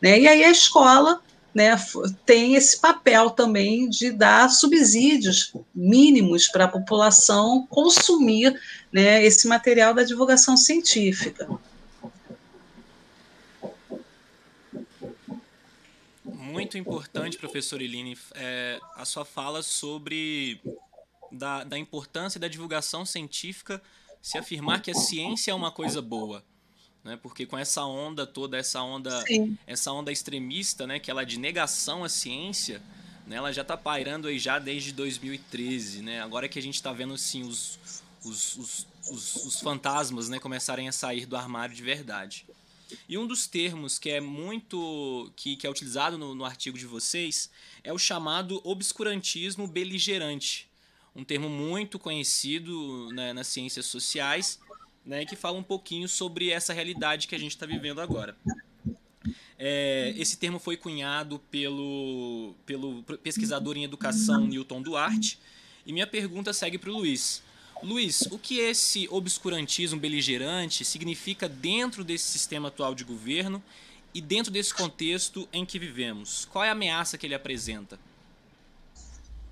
[0.00, 0.20] Né?
[0.20, 1.20] E aí a escola
[1.54, 1.76] né,
[2.26, 8.60] tem esse papel também de dar subsídios mínimos para a população consumir
[8.92, 11.48] né, esse material da divulgação científica.
[16.24, 20.60] Muito importante, professor Eline, é, a sua fala sobre
[21.30, 23.80] da, da importância da divulgação científica
[24.20, 26.44] se afirmar que a ciência é uma coisa boa
[27.04, 27.18] né?
[27.22, 29.56] Porque com essa onda toda, essa onda, Sim.
[29.66, 32.82] essa onda extremista, né, que ela é de negação à ciência,
[33.26, 36.22] né, ela já está pairando aí já desde 2013, né?
[36.22, 37.78] Agora que a gente está vendo assim os,
[38.24, 42.46] os, os, os, os fantasmas, né, começarem a sair do armário de verdade.
[43.08, 46.86] E um dos termos que é muito que, que é utilizado no, no artigo de
[46.86, 47.50] vocês
[47.82, 50.70] é o chamado obscurantismo beligerante,
[51.14, 54.58] um termo muito conhecido né, nas ciências sociais
[55.04, 58.36] né, que fala um pouquinho sobre essa realidade que a gente está vivendo agora.
[59.58, 65.38] É, esse termo foi cunhado pelo, pelo pesquisador em educação Newton Duarte.
[65.86, 67.42] E minha pergunta segue para o Luiz.
[67.82, 73.62] Luiz, o que esse obscurantismo beligerante significa dentro desse sistema atual de governo
[74.14, 76.48] e dentro desse contexto em que vivemos?
[76.50, 77.98] Qual é a ameaça que ele apresenta?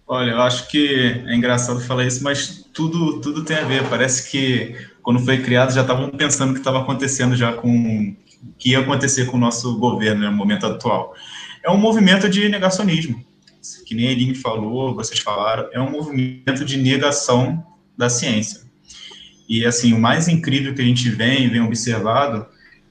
[0.07, 3.89] Olha, eu acho que é engraçado falar isso, mas tudo, tudo tem a ver.
[3.89, 8.15] Parece que quando foi criado, já estavam pensando o que estava acontecendo já com
[8.59, 11.15] que ia acontecer com o nosso governo né, no momento atual.
[11.65, 13.25] É um movimento de negacionismo,
[13.87, 17.65] que nem a Eline falou, vocês falaram, é um movimento de negação
[17.97, 18.63] da ciência.
[19.49, 22.47] E, assim, o mais incrível que a gente vem, vem observado,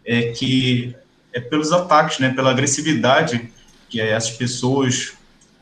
[0.06, 0.96] é que
[1.34, 3.50] é pelos ataques, né, pela agressividade
[3.90, 5.14] que essas pessoas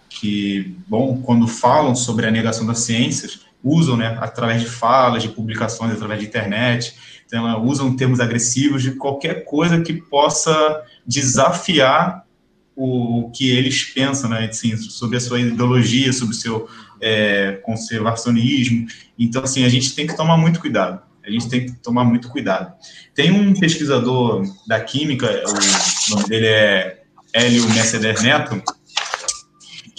[0.09, 5.29] que, bom, quando falam sobre a negação das ciências, usam, né, através de falas, de
[5.29, 6.95] publicações, através de internet,
[7.25, 12.25] então ela usam termos agressivos de qualquer coisa que possa desafiar
[12.75, 16.67] o que eles pensam, né, assim, sobre a sua ideologia, sobre o seu
[17.01, 18.87] é, conservacionismo.
[19.17, 21.01] Então, assim, a gente tem que tomar muito cuidado.
[21.25, 22.73] A gente tem que tomar muito cuidado.
[23.13, 28.61] Tem um pesquisador da química, o nome dele é Hélio Mercedes Neto,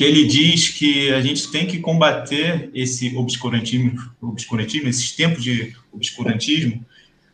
[0.00, 5.76] que ele diz que a gente tem que combater esse obscurantismo, obscurantismo esses tempos de
[5.92, 6.82] obscurantismo,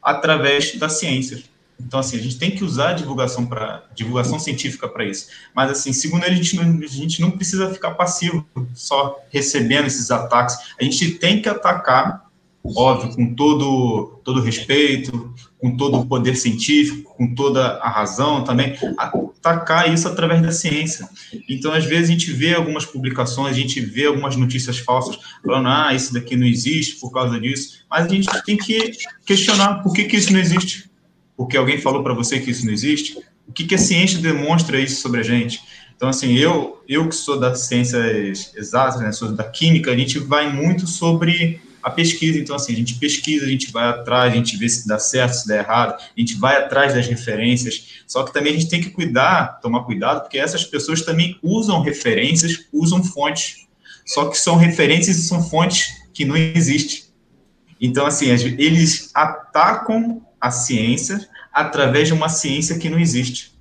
[0.02, 1.44] através da ciência.
[1.79, 5.29] Então, assim, a gente tem que usar a divulgação, para divulgação científica para isso.
[5.55, 9.87] Mas, assim, segundo ele, a gente, não, a gente não precisa ficar passivo, só recebendo
[9.87, 10.57] esses ataques.
[10.76, 12.26] A gente tem que atacar
[12.74, 15.33] óbvio, com todo, todo respeito,
[15.66, 21.09] com todo o poder científico, com toda a razão também, atacar isso através da ciência.
[21.48, 25.66] Então, às vezes, a gente vê algumas publicações, a gente vê algumas notícias falsas falando,
[25.66, 28.92] ah, isso daqui não existe por causa disso, mas a gente tem que
[29.26, 30.88] questionar por que, que isso não existe.
[31.37, 33.18] Porque alguém falou para você que isso não existe?
[33.48, 35.61] O que, que a ciência demonstra isso sobre a gente?
[35.96, 40.20] Então, assim, eu, eu que sou das ciências exatas, né, sou da química, a gente
[40.20, 42.37] vai muito sobre a pesquisa.
[42.37, 45.35] Então, assim, a gente pesquisa, a gente vai atrás, a gente vê se dá certo,
[45.35, 48.03] se dá errado, a gente vai atrás das referências.
[48.09, 51.81] Só que também a gente tem que cuidar, tomar cuidado, porque essas pessoas também usam
[51.83, 53.68] referências, usam fontes.
[54.05, 57.05] Só que são referências e são fontes que não existem.
[57.81, 63.55] Então, assim, eles atacam a ciência através de uma ciência que não existe.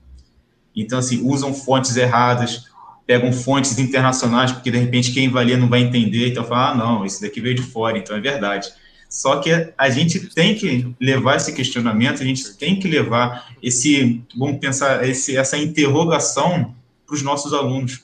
[0.76, 2.64] Então, assim, usam fontes erradas,
[3.06, 6.76] pegam fontes internacionais, porque de repente quem vai ler não vai entender, então fala, ah,
[6.76, 8.68] não, esse daqui veio de fora, então é verdade.
[9.08, 14.22] Só que a gente tem que levar esse questionamento, a gente tem que levar esse,
[14.36, 18.04] vamos pensar, esse, essa interrogação para os nossos alunos.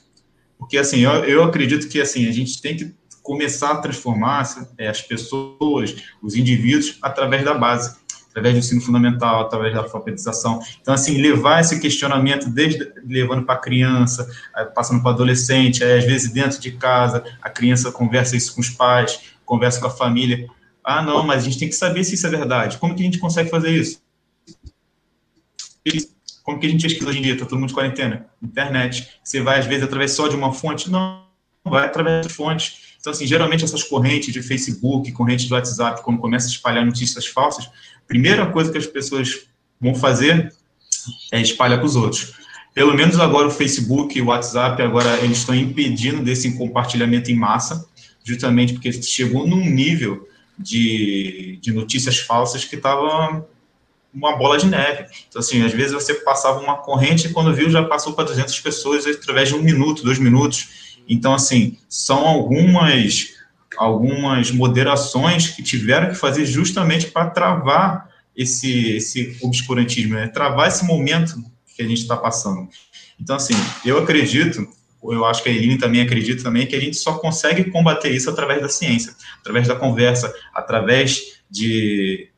[0.58, 4.42] Porque, assim, eu, eu acredito que, assim, a gente tem que começar a transformar
[4.78, 7.96] é, as pessoas, os indivíduos, através da base
[8.32, 10.60] através do ensino fundamental, através da alfabetização.
[10.80, 14.26] Então, assim, levar esse questionamento, desde levando para a criança,
[14.74, 18.60] passando para o adolescente, aí, às vezes dentro de casa, a criança conversa isso com
[18.60, 20.48] os pais, conversa com a família.
[20.82, 22.78] Ah, não, mas a gente tem que saber se isso é verdade.
[22.78, 24.02] Como que a gente consegue fazer isso?
[26.42, 27.34] Como que a gente pesquisa hoje em dia?
[27.34, 28.26] Está todo mundo de quarentena.
[28.42, 29.20] Internet.
[29.22, 30.90] Você vai, às vezes, através só de uma fonte?
[30.90, 31.24] Não,
[31.64, 36.20] vai através de fontes então, assim, geralmente essas correntes de Facebook, correntes de WhatsApp, quando
[36.20, 37.68] começa a espalhar notícias falsas,
[38.06, 39.46] primeira coisa que as pessoas
[39.80, 40.52] vão fazer
[41.32, 42.34] é espalhar para os outros.
[42.74, 47.34] Pelo menos agora o Facebook e o WhatsApp, agora eles estão impedindo desse compartilhamento em
[47.34, 47.86] massa,
[48.24, 53.46] justamente porque chegou num nível de, de notícias falsas que estava
[54.12, 55.06] uma bola de neve.
[55.28, 58.60] Então, assim, às vezes você passava uma corrente e quando viu já passou para 200
[58.60, 60.92] pessoas através de um minuto, dois minutos.
[61.08, 63.34] Então, assim, são algumas,
[63.76, 70.28] algumas moderações que tiveram que fazer justamente para travar esse, esse obscurantismo, né?
[70.28, 71.36] travar esse momento
[71.76, 72.68] que a gente está passando.
[73.20, 73.54] Então, assim,
[73.84, 74.66] eu acredito,
[75.02, 78.28] eu acho que a Eline também acredita também, que a gente só consegue combater isso
[78.28, 82.31] através da ciência, através da conversa, através de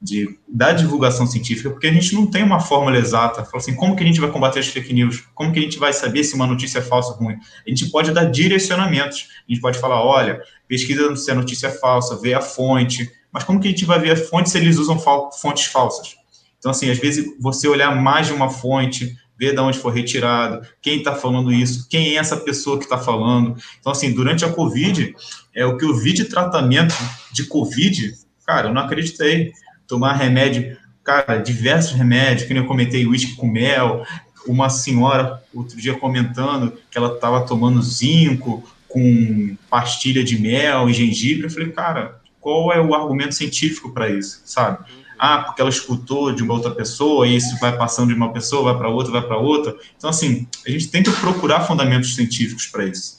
[0.00, 3.44] de, da divulgação científica, porque a gente não tem uma fórmula exata.
[3.44, 5.24] Fala assim, como que a gente vai combater as fake news?
[5.34, 7.36] Como que a gente vai saber se uma notícia é falsa ou ruim?
[7.66, 9.28] A gente pode dar direcionamentos.
[9.48, 13.10] A gente pode falar, olha, pesquisa se a notícia é falsa, vê a fonte.
[13.32, 16.16] Mas como que a gente vai ver a fonte se eles usam fontes falsas?
[16.58, 20.66] Então, assim, às vezes você olhar mais de uma fonte, ver de onde foi retirado,
[20.80, 23.56] quem está falando isso, quem é essa pessoa que está falando.
[23.80, 25.14] Então, assim, durante a Covid,
[25.54, 26.94] é o que eu vi de tratamento
[27.32, 29.52] de Covid, cara, eu não acreditei
[29.88, 34.04] tomar remédio, cara, diversos remédios, que nem eu comentei, uísque com mel,
[34.46, 40.94] uma senhora outro dia comentando que ela estava tomando zinco com pastilha de mel e
[40.94, 44.84] gengibre, eu falei, cara, qual é o argumento científico para isso, sabe?
[45.18, 48.72] Ah, porque ela escutou de uma outra pessoa, e isso vai passando de uma pessoa,
[48.72, 49.76] vai para outra, vai para outra.
[49.96, 53.18] Então, assim, a gente tem que procurar fundamentos científicos para isso.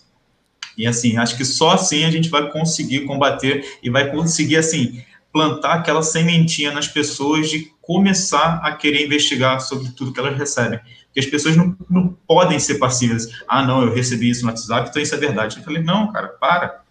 [0.78, 5.04] E, assim, acho que só assim a gente vai conseguir combater e vai conseguir, assim,
[5.32, 10.80] plantar aquela sementinha nas pessoas de começar a querer investigar sobre tudo que elas recebem.
[11.06, 13.28] Porque as pessoas não, não podem ser passivas.
[13.48, 15.58] Ah, não, eu recebi isso no WhatsApp, então isso é verdade.
[15.58, 16.82] Eu falei, não, cara, para.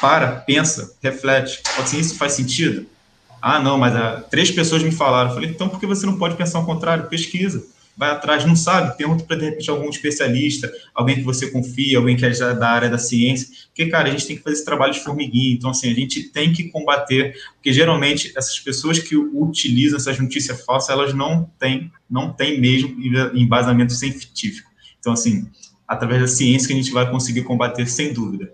[0.00, 1.62] Para, pensa, reflete.
[1.78, 2.86] Assim, isso faz sentido?
[3.40, 5.30] Ah, não, mas ah, três pessoas me falaram.
[5.30, 7.08] Eu falei, então por que você não pode pensar ao contrário?
[7.08, 11.98] Pesquisa vai atrás, não sabe, pergunta para de repente algum especialista, alguém que você confia,
[11.98, 14.64] alguém que é da área da ciência, porque, cara, a gente tem que fazer esse
[14.64, 19.16] trabalho de formiguinha, então, assim, a gente tem que combater, porque geralmente essas pessoas que
[19.16, 22.96] utilizam essas notícias falsas, elas não têm, não têm mesmo
[23.34, 24.70] embasamento científico.
[24.98, 25.48] Então, assim,
[25.86, 28.52] através da ciência que a gente vai conseguir combater, sem dúvida.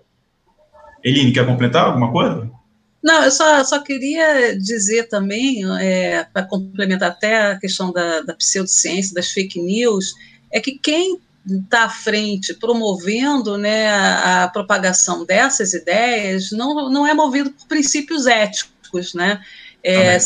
[1.03, 2.51] Eline, quer completar alguma coisa?
[3.01, 8.33] Não, eu só, só queria dizer também, é, para complementar até a questão da, da
[8.33, 10.13] pseudociência, das fake news,
[10.51, 17.07] é que quem está à frente promovendo né, a, a, propagação dessas ideias não, não
[17.07, 19.41] é movido por princípios éticos, né?
[19.81, 20.17] É,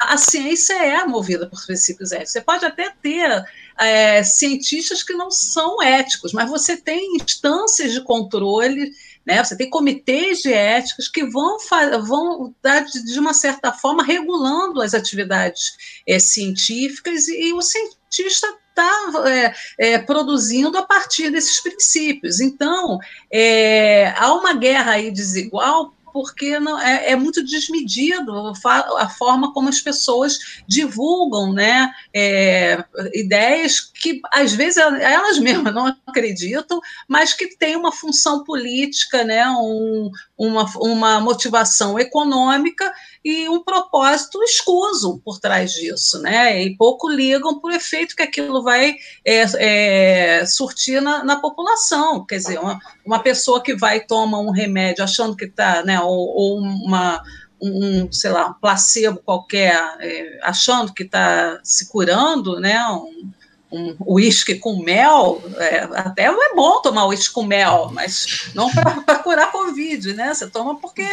[0.00, 2.32] a ciência é movida por princípios éticos.
[2.32, 3.42] Você pode até ter
[3.78, 8.92] é, cientistas que não são éticos, mas você tem instâncias de controle
[9.28, 9.44] né?
[9.44, 11.58] Você tem comitês de éticas que vão,
[12.06, 18.48] vão dar, de uma certa forma, regulando as atividades é, científicas e, e o cientista
[18.70, 22.40] está é, é, produzindo a partir desses princípios.
[22.40, 22.98] Então,
[23.30, 28.52] é, há uma guerra aí desigual porque não, é, é, muito desmedido
[28.98, 35.96] a forma como as pessoas divulgam né, é, ideias que, às vezes, elas mesmas não
[36.04, 42.92] acreditam, mas que têm uma função política, né, um, uma, uma motivação econômica
[43.24, 46.62] e um propósito escuso por trás disso, né?
[46.62, 52.24] E pouco ligam para o efeito que aquilo vai é, é, surtir na, na, população.
[52.24, 56.00] Quer dizer, uma, uma pessoa que vai toma um remédio achando que está, né?
[56.00, 57.20] Ou, ou uma
[57.60, 62.80] um, sei lá, um placebo qualquer, é, achando que está se curando, né?
[62.86, 63.30] Um,
[63.70, 69.18] um uísque com mel, é, até é bom tomar uísque com mel, mas não para
[69.22, 70.32] curar Covid, né?
[70.32, 71.06] Você toma porque,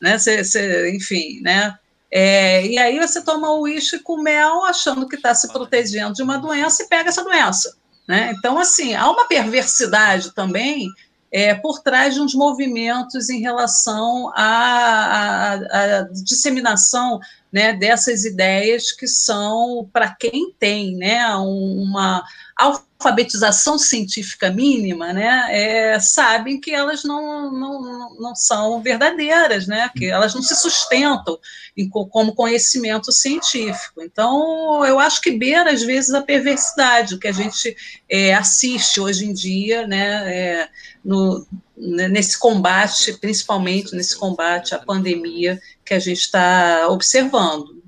[0.00, 1.74] né, você, enfim, né?
[2.10, 6.22] É, e aí você toma o uísque com mel achando que está se protegendo de
[6.22, 7.76] uma doença e pega essa doença.
[8.06, 8.34] Né?
[8.36, 10.88] Então, assim, há uma perversidade também
[11.32, 17.20] é, por trás de uns movimentos em relação à, à, à disseminação
[17.52, 22.24] né, dessas ideias que são para quem tem né, uma
[22.56, 30.06] alfabetização científica mínima, né, é, sabem que elas não, não, não são verdadeiras, né, que
[30.06, 31.38] elas não se sustentam
[31.76, 34.02] em, como conhecimento científico.
[34.02, 37.74] Então, eu acho que beira, às vezes, a perversidade, o que a gente
[38.08, 40.68] é, assiste hoje em dia, né, é,
[41.02, 41.46] no,
[41.80, 47.80] nesse combate, principalmente nesse combate à pandemia que a gente está observando.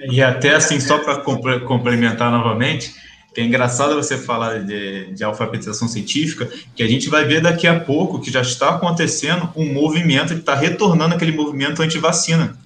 [0.00, 1.20] E até assim, só para
[1.60, 2.94] complementar novamente,
[3.34, 7.66] que é engraçado você falar de, de, alfabetização científica, que a gente vai ver daqui
[7.66, 12.56] a pouco que já está acontecendo um movimento que está retornando aquele movimento anti-vacina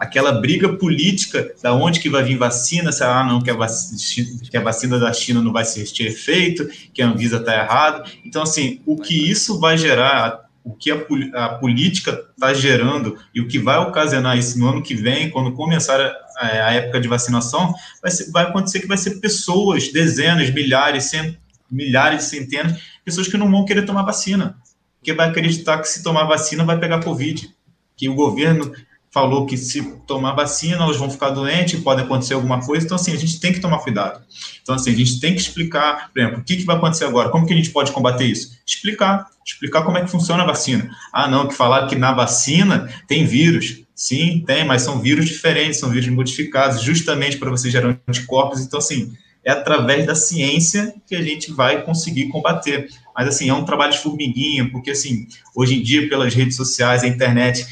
[0.00, 4.40] aquela briga política da onde que vai vir vacina, se ah, não, que a, vacina,
[4.50, 8.10] que a vacina da China não vai ser efeito, que a Anvisa está errado.
[8.24, 10.96] Então, assim, o que isso vai gerar, o que a,
[11.34, 15.52] a política está gerando e o que vai ocasionar isso no ano que vem, quando
[15.52, 20.48] começar a, a época de vacinação, vai, ser, vai acontecer que vai ser pessoas, dezenas,
[20.48, 21.36] milhares, cent,
[21.70, 24.56] milhares, centenas, pessoas que não vão querer tomar vacina,
[24.98, 27.54] porque vai acreditar que se tomar vacina vai pegar Covid,
[27.98, 28.72] que o governo
[29.12, 32.84] falou que se tomar vacina, elas vão ficar doentes, pode acontecer alguma coisa.
[32.84, 34.22] Então, assim, a gente tem que tomar cuidado.
[34.62, 37.28] Então, assim, a gente tem que explicar, por exemplo, o que, que vai acontecer agora,
[37.28, 38.56] como que a gente pode combater isso?
[38.64, 40.88] Explicar, explicar como é que funciona a vacina.
[41.12, 43.82] Ah, não, que falar que na vacina tem vírus.
[43.94, 48.60] Sim, tem, mas são vírus diferentes, são vírus modificados, justamente para você gerar anticorpos.
[48.60, 49.12] Então, assim,
[49.44, 52.88] é através da ciência que a gente vai conseguir combater.
[53.14, 57.02] Mas, assim, é um trabalho de formiguinha, porque, assim, hoje em dia, pelas redes sociais,
[57.02, 57.66] a internet,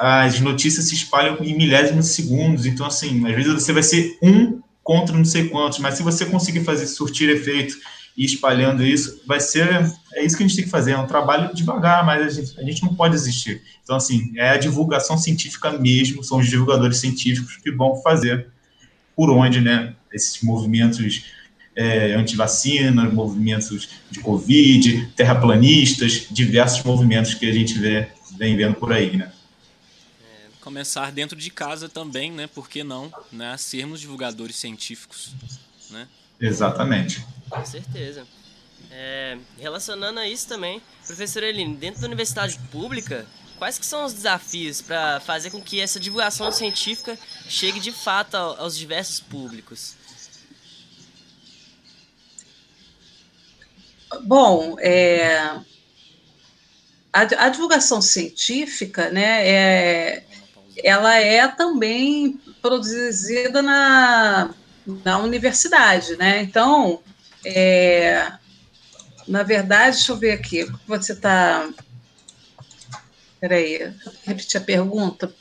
[0.00, 2.64] as notícias se espalham em milésimos de segundos.
[2.64, 6.24] Então, assim, às vezes você vai ser um contra não sei quantos, mas se você
[6.24, 7.76] conseguir fazer surtir efeito
[8.16, 9.68] e espalhando isso, vai ser.
[10.14, 10.92] É isso que a gente tem que fazer.
[10.92, 13.60] É um trabalho devagar, mas a gente, a gente não pode desistir.
[13.84, 18.46] Então, assim, é a divulgação científica mesmo, são os divulgadores científicos que vão fazer
[19.14, 21.26] por onde, né, esses movimentos
[21.76, 28.94] é, anti-vacina, movimentos de Covid, terraplanistas, diversos movimentos que a gente vê, vem vendo por
[28.94, 29.30] aí, né?
[30.70, 32.46] Começar dentro de casa também, né?
[32.46, 33.56] Por que não, né?
[33.56, 35.32] Sermos divulgadores científicos,
[35.90, 36.06] né?
[36.40, 37.26] Exatamente.
[37.50, 38.24] Com certeza.
[38.88, 43.26] É, relacionando a isso também, professor Eline, dentro da universidade pública,
[43.58, 47.18] quais que são os desafios para fazer com que essa divulgação científica
[47.48, 49.96] chegue de fato aos diversos públicos?
[54.22, 55.36] Bom, é,
[57.12, 60.24] a, a, divulgação científica né, é,
[60.84, 64.54] ela é também produzida na,
[65.04, 66.42] na universidade, né?
[66.42, 67.02] Então,
[67.44, 68.32] é,
[69.26, 71.68] na verdade, deixa eu ver aqui, você está...
[73.40, 75.34] Peraí, repetir a pergunta.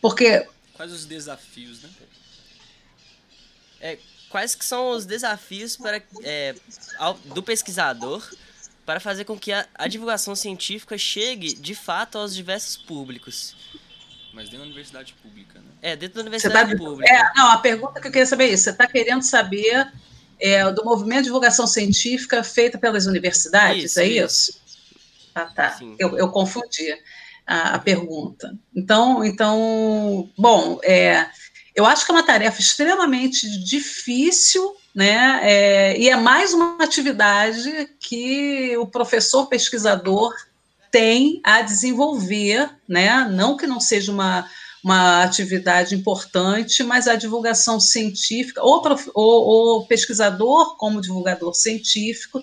[0.00, 0.46] Porque...
[0.74, 1.90] Quais os desafios, né?
[3.80, 3.98] É,
[4.28, 6.54] quais que são os desafios para, é,
[6.98, 8.22] ao, do pesquisador
[8.86, 13.56] para fazer com que a, a divulgação científica chegue, de fato, aos diversos públicos?
[14.32, 15.70] Mas dentro da universidade pública, né?
[15.82, 17.12] É, dentro da universidade tá, pública.
[17.12, 18.64] É, não, a pergunta que eu queria saber é isso.
[18.64, 19.92] Você está querendo saber
[20.40, 24.50] é, do movimento de divulgação científica feita pelas universidades, isso, é isso?
[24.50, 24.60] isso?
[25.34, 25.78] Ah, tá.
[25.98, 26.92] Eu, eu confundi
[27.46, 28.56] a, a, pergunta.
[28.74, 31.26] Então, então bom, é,
[31.74, 35.40] eu acho que é uma tarefa extremamente difícil, né?
[35.42, 40.34] É, e é mais uma atividade que o professor pesquisador
[40.90, 43.28] tem a desenvolver, né?
[43.30, 44.48] não que não seja uma,
[44.82, 48.82] uma atividade importante, mas a divulgação científica, o,
[49.14, 52.42] o, o pesquisador, como divulgador científico,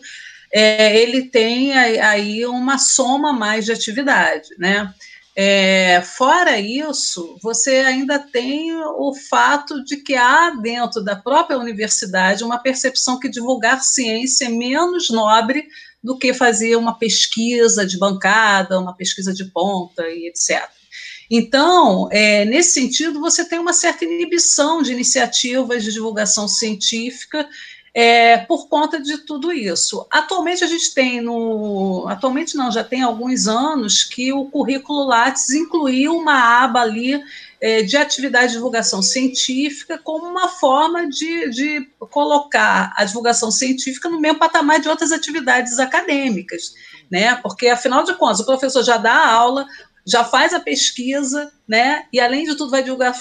[0.52, 4.94] é, ele tem aí uma soma mais de atividade, né?
[5.40, 12.44] É, fora isso, você ainda tem o fato de que há dentro da própria universidade
[12.44, 15.68] uma percepção que divulgar ciência é menos nobre
[16.04, 20.68] do que fazer uma pesquisa de bancada, uma pesquisa de ponta e etc.
[21.30, 27.48] Então, é, nesse sentido, você tem uma certa inibição de iniciativas de divulgação científica
[28.00, 30.06] é, por conta de tudo isso.
[30.12, 35.50] Atualmente a gente tem no, atualmente não, já tem alguns anos que o currículo Lattes
[35.50, 37.20] incluiu uma aba ali
[37.60, 44.08] é, de atividade de divulgação científica como uma forma de, de colocar a divulgação científica
[44.08, 46.76] no mesmo patamar de outras atividades acadêmicas,
[47.10, 47.34] né?
[47.38, 49.66] Porque, afinal de contas, o professor já dá aula,
[50.06, 52.06] já faz a pesquisa, né?
[52.14, 53.20] E além de tudo vai divulgar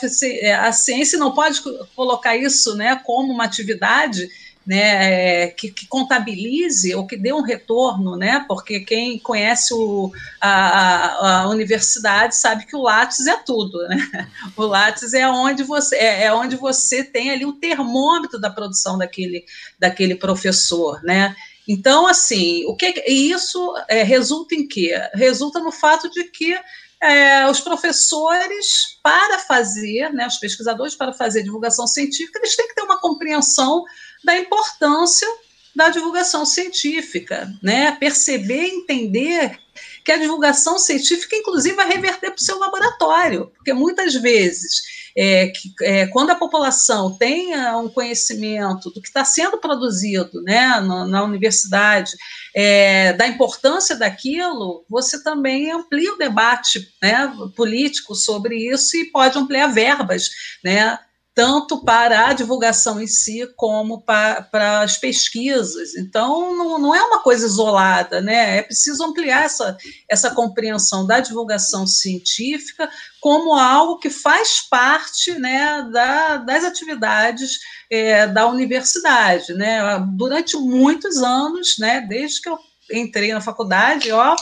[0.60, 1.62] a ciência, não pode
[1.94, 4.28] colocar isso, né, como uma atividade
[4.66, 10.10] né, é, que, que, contabilize ou que dê um retorno, né, porque quem conhece o,
[10.40, 14.28] a, a, universidade sabe que o Lattes é tudo, né?
[14.56, 18.98] O Lattes é onde você é, é, onde você tem ali o termômetro da produção
[18.98, 19.44] daquele,
[19.78, 21.36] daquele professor, né?
[21.68, 24.94] Então, assim, o que isso é, resulta em quê?
[25.14, 26.56] Resulta no fato de que
[27.02, 32.74] é, os professores, para fazer, né, os pesquisadores, para fazer divulgação científica, eles têm que
[32.74, 33.84] ter uma compreensão
[34.26, 35.26] da importância
[35.74, 37.92] da divulgação científica, né?
[37.92, 39.58] Perceber, entender
[40.04, 44.82] que a divulgação científica, inclusive, vai reverter para o seu laboratório, porque muitas vezes,
[45.16, 50.80] é, que, é, quando a população tem um conhecimento do que está sendo produzido né,
[50.80, 52.12] na, na universidade,
[52.54, 59.38] é, da importância daquilo, você também amplia o debate né, político sobre isso e pode
[59.38, 60.30] ampliar verbas,
[60.64, 60.98] né?
[61.36, 65.94] Tanto para a divulgação em si como para, para as pesquisas.
[65.94, 68.56] Então, não, não, é uma coisa isolada, né?
[68.56, 69.76] É preciso ampliar essa,
[70.08, 72.88] essa compreensão da divulgação científica
[73.20, 77.58] como algo que faz parte né, da, das atividades
[77.90, 79.52] é, da universidade.
[79.52, 79.78] Né?
[80.16, 82.58] Durante muitos anos, né, desde que eu
[82.92, 84.36] entrei na faculdade, ó,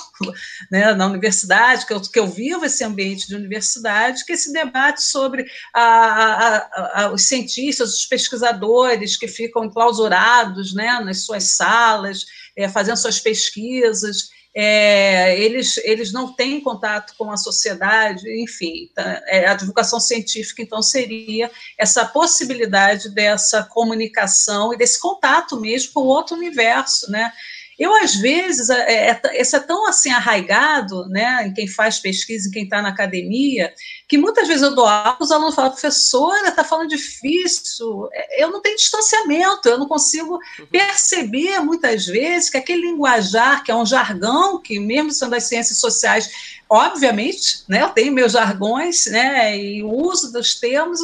[0.71, 5.03] né, na universidade, que eu, que eu vivo esse ambiente de universidade, que esse debate
[5.03, 12.27] sobre a, a, a, os cientistas, os pesquisadores que ficam enclausurados né, nas suas salas,
[12.57, 19.21] é, fazendo suas pesquisas, é, eles, eles não têm contato com a sociedade, enfim, tá,
[19.27, 26.03] é, a divulgação científica, então, seria essa possibilidade dessa comunicação e desse contato mesmo com
[26.03, 27.33] o outro universo, né?
[27.79, 32.49] Eu, às vezes, é, é, isso é tão assim arraigado, né, em quem faz pesquisa,
[32.49, 33.73] em quem está na academia,
[34.09, 38.51] que muitas vezes eu dou aula, os alunos falam, professora, está falando difícil, é, eu
[38.51, 40.67] não tenho distanciamento, eu não consigo uhum.
[40.71, 45.79] perceber muitas vezes que aquele linguajar, que é um jargão, que mesmo sendo das ciências
[45.79, 46.31] sociais,
[46.69, 51.01] obviamente, né, eu tenho meus jargões, né, e o uso dos termos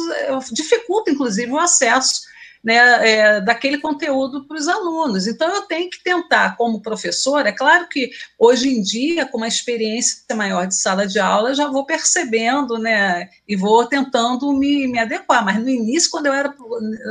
[0.51, 2.30] dificulta, inclusive, o acesso
[2.63, 2.75] né,
[3.09, 5.27] é, daquele conteúdo para os alunos.
[5.27, 9.47] Então, eu tenho que tentar, como professora, é claro que hoje em dia, com uma
[9.47, 14.99] experiência maior de sala de aula, já vou percebendo, né, e vou tentando me, me
[14.99, 16.53] adequar, mas no início, quando eu era,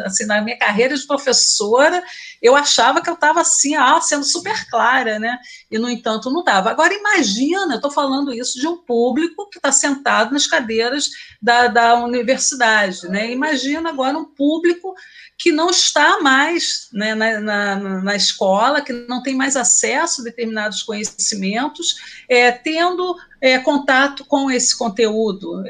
[0.05, 2.03] assim, na minha carreira de professora,
[2.41, 5.37] eu achava que eu estava, assim, ah, sendo super clara, né,
[5.71, 6.71] e, no entanto, não estava.
[6.71, 11.11] Agora, imagina, eu estou falando isso de um público que está sentado nas cadeiras
[11.43, 14.95] da, da universidade, né, imagina agora um público
[15.41, 20.25] que não está mais né, na, na, na, escola, que não tem mais acesso a
[20.25, 21.97] determinados conhecimentos,
[22.29, 25.65] é, tendo é, contato com esse conteúdo.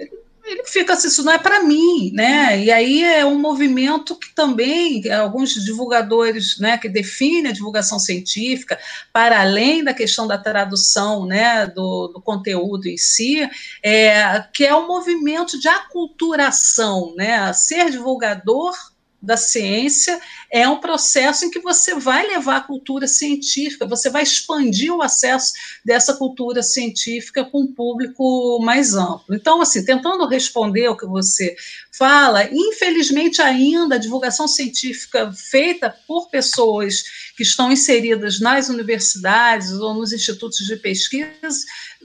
[0.45, 2.61] Ele fica assim, isso não é para mim, né?
[2.61, 8.77] E aí é um movimento que também alguns divulgadores, né, que definem a divulgação científica
[9.13, 13.49] para além da questão da tradução, né, do, do conteúdo em si,
[13.85, 17.53] é, que é um movimento de aculturação, né?
[17.53, 18.75] Ser divulgador
[19.23, 20.21] da ciência
[20.53, 25.01] é um processo em que você vai levar a cultura científica, você vai expandir o
[25.01, 25.53] acesso
[25.85, 29.35] dessa cultura científica com um público mais amplo.
[29.35, 31.55] Então, assim, tentando responder o que você
[31.93, 37.03] fala, infelizmente ainda a divulgação científica feita por pessoas
[37.37, 41.31] que estão inseridas nas universidades ou nos institutos de pesquisa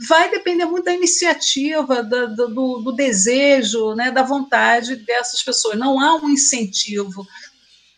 [0.08, 5.78] vai depender muito da iniciativa, do, do, do desejo, né, da vontade dessas pessoas.
[5.78, 7.26] Não há um incentivo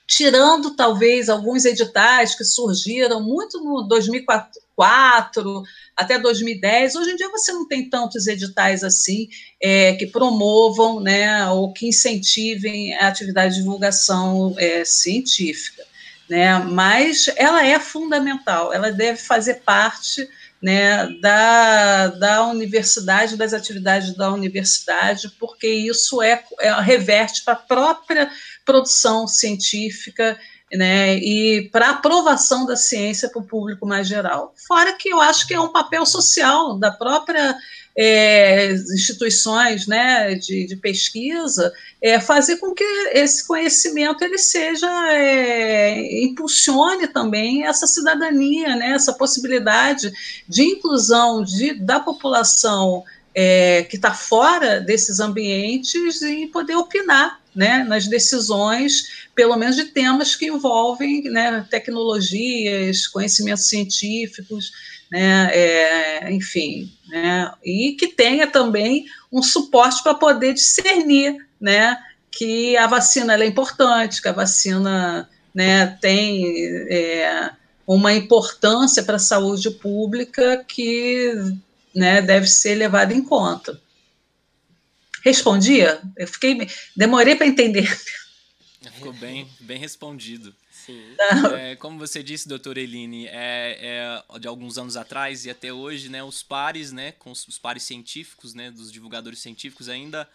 [0.08, 5.64] tirando talvez alguns editais que surgiram muito no 2004
[5.98, 6.96] até 2010.
[6.96, 9.28] Hoje em dia você não tem tantos editais assim
[9.62, 15.84] é, que promovam, né, ou que incentivem a atividade de divulgação é, científica,
[16.30, 16.60] né?
[16.60, 18.72] Mas ela é fundamental.
[18.72, 20.30] Ela deve fazer parte
[20.62, 27.58] né, da, da universidade, das atividades da universidade, porque isso é, é reverte para a
[27.58, 28.30] própria
[28.68, 30.38] produção científica
[30.74, 34.54] né, e para aprovação da ciência para o público mais geral.
[34.68, 37.56] Fora que eu acho que é um papel social da própria
[37.98, 46.24] é, instituições né, de, de pesquisa, é, fazer com que esse conhecimento ele seja é,
[46.26, 50.12] impulsione também essa cidadania, né, essa possibilidade
[50.48, 57.84] de inclusão de, da população é, que está fora desses ambientes e poder opinar né,
[57.84, 64.72] nas decisões, pelo menos de temas que envolvem né, tecnologias, conhecimentos científicos,
[65.12, 71.98] né, é, enfim, né, e que tenha também um suporte para poder discernir né,
[72.30, 77.50] que a vacina é importante, que a vacina né, tem é,
[77.88, 81.34] uma importância para a saúde pública que
[81.96, 83.82] né, deve ser levada em conta.
[85.28, 86.02] Respondia?
[86.16, 87.86] Eu fiquei, demorei para entender.
[88.94, 90.56] Ficou bem, bem respondido.
[91.60, 96.08] É, como você disse, doutora Eline, é, é, de alguns anos atrás e até hoje,
[96.08, 100.30] né, os pares, né, com os, os pares científicos, né, dos divulgadores científicos ainda,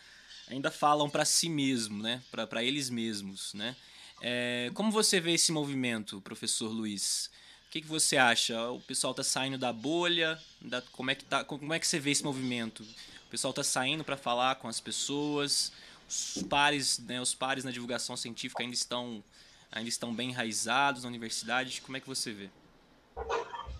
[0.47, 3.75] ainda falam para si mesmo, né, para eles mesmos, né.
[4.21, 7.31] É, como você vê esse movimento, professor Luiz?
[7.67, 8.71] O que, que você acha?
[8.71, 10.39] O pessoal está saindo da bolha?
[10.61, 12.87] Da, como, é que tá, como é que você vê esse movimento?
[13.33, 15.73] Pessoal está saindo para falar com as pessoas?
[16.07, 19.25] Os pares, né, os pares na divulgação científica ainda estão,
[19.73, 21.81] ainda estão bem enraizados na universidade?
[21.81, 22.51] Como é que você vê?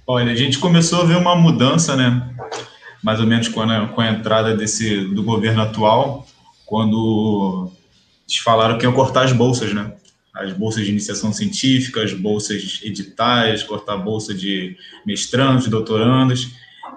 [0.07, 2.35] Olha, a gente começou a ver uma mudança, né?
[3.03, 6.27] Mais ou menos com a, com a entrada desse, do governo atual,
[6.65, 7.71] quando
[8.27, 9.95] eles falaram que iam cortar as bolsas, né?
[10.33, 16.53] as bolsas de iniciação científica, as bolsas editais, cortar a bolsa de mestrandos, doutorandos,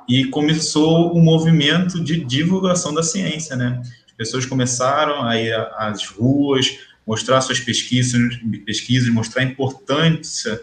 [0.07, 3.81] e começou o um movimento de divulgação da ciência, né?
[4.05, 10.59] As pessoas começaram a ir às ruas, mostrar suas pesquisas, pesquisas mostrar a importância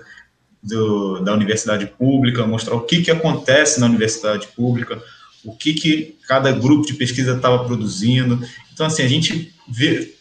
[0.62, 5.03] do, da universidade pública, mostrar o que, que acontece na universidade pública,
[5.45, 8.40] o que, que cada grupo de pesquisa estava produzindo.
[8.72, 9.53] Então, assim, a gente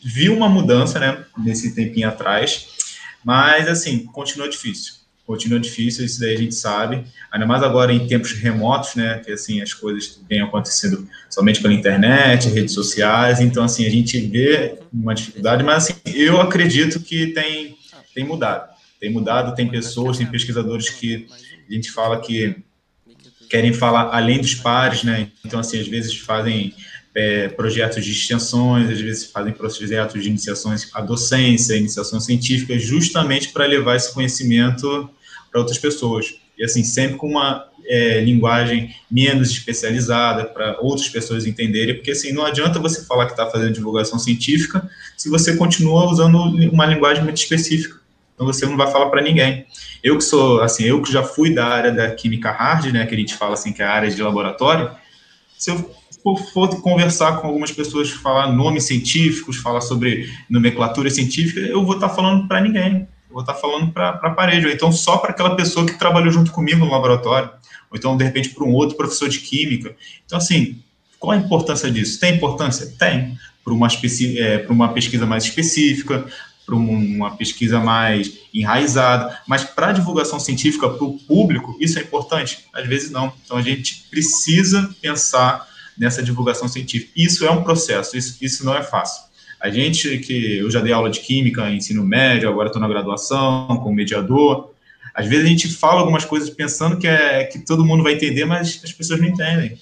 [0.04, 2.68] viu uma mudança, né, nesse tempinho atrás,
[3.24, 5.01] mas, assim, continua difícil.
[5.32, 9.32] Continua difícil, isso daí a gente sabe, ainda mais agora em tempos remotos, né, que,
[9.32, 14.78] assim, as coisas vêm acontecendo somente pela internet, redes sociais, então, assim, a gente vê
[14.92, 17.78] uma dificuldade, mas, assim, eu acredito que tem,
[18.14, 18.72] tem mudado.
[19.00, 21.26] Tem mudado, tem pessoas, tem pesquisadores que
[21.70, 22.58] a gente fala que
[23.50, 26.74] querem falar além dos pares, né, então, assim, às vezes fazem
[27.16, 33.54] é, projetos de extensões, às vezes fazem projetos de iniciações à docência, iniciação científica, justamente
[33.54, 35.10] para levar esse conhecimento
[35.52, 36.36] para outras pessoas.
[36.58, 42.32] E assim, sempre com uma é, linguagem menos especializada para outras pessoas entenderem, porque assim,
[42.32, 46.38] não adianta você falar que está fazendo divulgação científica se você continua usando
[46.72, 48.00] uma linguagem muito específica.
[48.34, 49.66] Então você não vai falar para ninguém.
[50.04, 53.14] Eu que sou, assim, eu que já fui da área da química hard, né, que
[53.14, 54.90] a gente fala assim que é a área de laboratório,
[55.58, 55.92] se eu
[56.54, 62.10] for conversar com algumas pessoas, falar nomes científicos, falar sobre nomenclatura científica, eu vou estar
[62.10, 63.08] tá falando para ninguém.
[63.32, 66.32] Vou estar tá falando para a parede, ou então só para aquela pessoa que trabalhou
[66.32, 67.50] junto comigo no laboratório,
[67.90, 69.96] ou então, de repente, para um outro professor de química.
[70.26, 70.82] Então, assim,
[71.20, 72.20] qual a importância disso?
[72.20, 72.94] Tem importância?
[72.98, 73.38] Tem.
[73.64, 73.88] Para uma,
[74.38, 76.26] é, uma pesquisa mais específica,
[76.66, 82.02] para uma pesquisa mais enraizada, mas para a divulgação científica, para o público, isso é
[82.02, 82.66] importante?
[82.74, 83.32] Às vezes não.
[83.44, 85.68] Então, a gente precisa pensar
[85.98, 87.12] nessa divulgação científica.
[87.16, 89.31] Isso é um processo, isso, isso não é fácil.
[89.62, 93.68] A gente que eu já dei aula de química, ensino médio, agora estou na graduação
[93.68, 94.72] como mediador.
[95.14, 98.44] Às vezes a gente fala algumas coisas pensando que é que todo mundo vai entender,
[98.44, 99.78] mas as pessoas não entendem.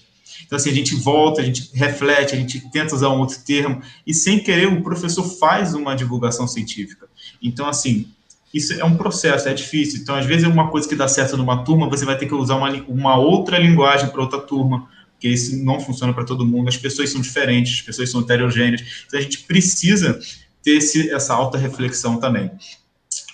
[0.46, 3.82] Então assim a gente volta, a gente reflete, a gente tenta usar um outro termo
[4.06, 7.08] e sem querer o professor faz uma divulgação científica.
[7.42, 8.08] Então assim
[8.54, 10.02] isso é um processo, é difícil.
[10.02, 12.36] Então às vezes é uma coisa que dá certo numa turma, você vai ter que
[12.36, 14.90] usar uma, uma outra linguagem para outra turma
[15.20, 19.04] porque isso não funciona para todo mundo, as pessoas são diferentes, as pessoas são heterogêneas,
[19.06, 20.18] então a gente precisa
[20.64, 22.50] ter esse, essa alta reflexão também.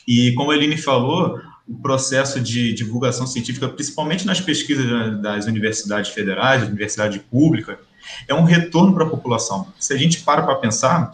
[0.08, 6.10] E como a Eline falou, o processo de divulgação científica, principalmente nas pesquisas das universidades
[6.10, 7.80] federais, da universidade pública,
[8.28, 9.72] é um retorno para a população.
[9.80, 11.14] Se a gente para para pensar,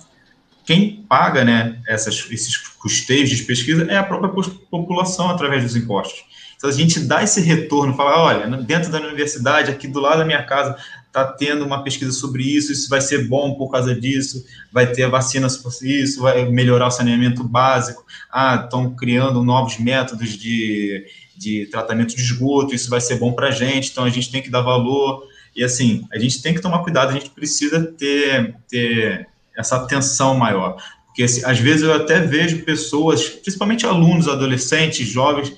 [0.65, 4.30] quem paga né, essas, esses custeios de pesquisa é a própria
[4.69, 6.24] população através dos impostos.
[6.62, 10.26] Então a gente dá esse retorno, falar, olha, dentro da universidade, aqui do lado da
[10.26, 14.45] minha casa, está tendo uma pesquisa sobre isso, isso vai ser bom por causa disso,
[14.72, 20.38] vai ter vacinas por isso, vai melhorar o saneamento básico, ah, estão criando novos métodos
[20.38, 21.03] de,
[21.36, 24.43] de tratamento de esgoto, isso vai ser bom para a gente, então a gente tem
[24.43, 25.24] que dar valor,
[25.55, 30.36] e assim, a gente tem que tomar cuidado, a gente precisa ter, ter essa atenção
[30.36, 35.51] maior, porque assim, às vezes eu até vejo pessoas, principalmente alunos, adolescentes, jovens,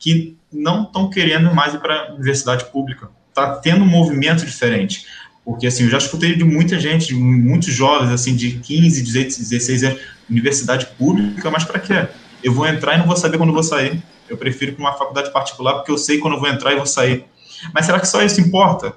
[0.00, 3.10] que não estão querendo mais ir para a universidade pública.
[3.28, 5.06] Está tendo um movimento diferente.
[5.44, 9.84] Porque, assim, eu já escutei de muita gente, de muitos jovens, assim, de 15, 16
[9.84, 12.06] anos, universidade pública, mas para quê?
[12.42, 14.02] Eu vou entrar e não vou saber quando vou sair.
[14.28, 16.86] Eu prefiro para uma faculdade particular, porque eu sei quando eu vou entrar e vou
[16.86, 17.24] sair.
[17.72, 18.94] Mas será que só isso importa?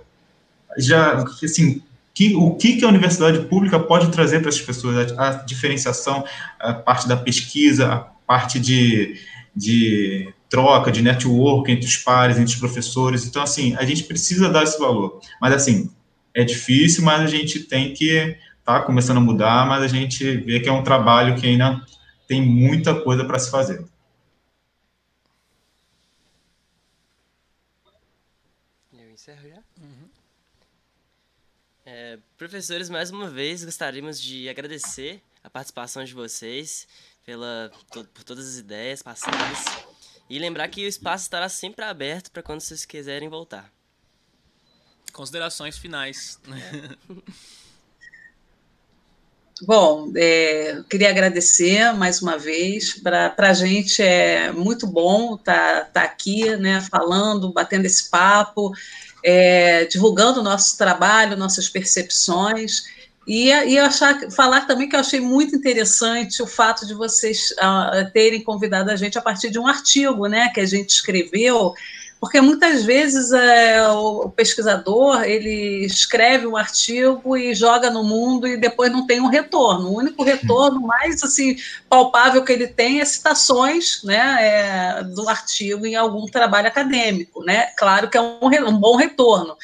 [0.78, 1.82] Já, assim,
[2.14, 6.26] que, o que, que a universidade pública pode trazer para essas pessoas, a, a, diferenciação,
[6.60, 7.98] a parte da pesquisa, a
[8.28, 9.18] parte de,
[9.56, 13.26] de troca, de network entre os pares, entre os professores.
[13.26, 15.22] Então, assim, a gente precisa dar esse valor.
[15.40, 15.90] Mas, assim,
[16.34, 20.60] é difícil, mas a gente tem que tá começando a mudar, mas a gente vê
[20.60, 21.84] que é um trabalho que ainda
[22.28, 23.84] tem muita coisa para se fazer.
[28.94, 29.62] Eu encerro já?
[31.86, 36.88] É, professores, mais uma vez gostaríamos de agradecer a participação de vocês
[37.26, 39.91] pela, por todas as ideias passadas
[40.32, 43.70] e lembrar que o espaço estará sempre aberto para quando vocês quiserem voltar.
[45.12, 46.40] Considerações finais.
[46.48, 46.96] É.
[49.64, 52.94] Bom, é, queria agradecer mais uma vez.
[52.94, 58.72] Para a gente é muito bom estar tá, tá aqui, né, falando, batendo esse papo,
[59.24, 62.86] é, divulgando o nosso trabalho, nossas percepções.
[63.28, 68.12] E, e achar, falar também que eu achei muito interessante o fato de vocês uh,
[68.12, 71.74] terem convidado a gente a partir de um artigo né, que a gente escreveu,
[72.22, 78.58] porque muitas vezes é, o pesquisador ele escreve um artigo e joga no mundo e
[78.58, 79.90] depois não tem um retorno.
[79.90, 81.58] O único retorno mais assim
[81.90, 87.44] palpável que ele tem é citações né, é, do artigo em algum trabalho acadêmico.
[87.44, 87.72] Né?
[87.76, 89.58] Claro que é um, um bom retorno.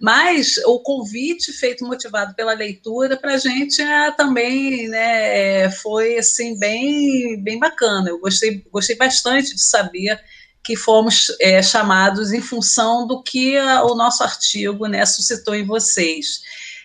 [0.00, 6.56] Mas o convite feito motivado pela leitura para a gente é, também né, foi assim
[6.56, 8.10] bem, bem bacana.
[8.10, 10.16] Eu gostei, gostei bastante de saber
[10.64, 15.64] que fomos é, chamados em função do que a, o nosso artigo né, suscitou em
[15.64, 16.40] vocês.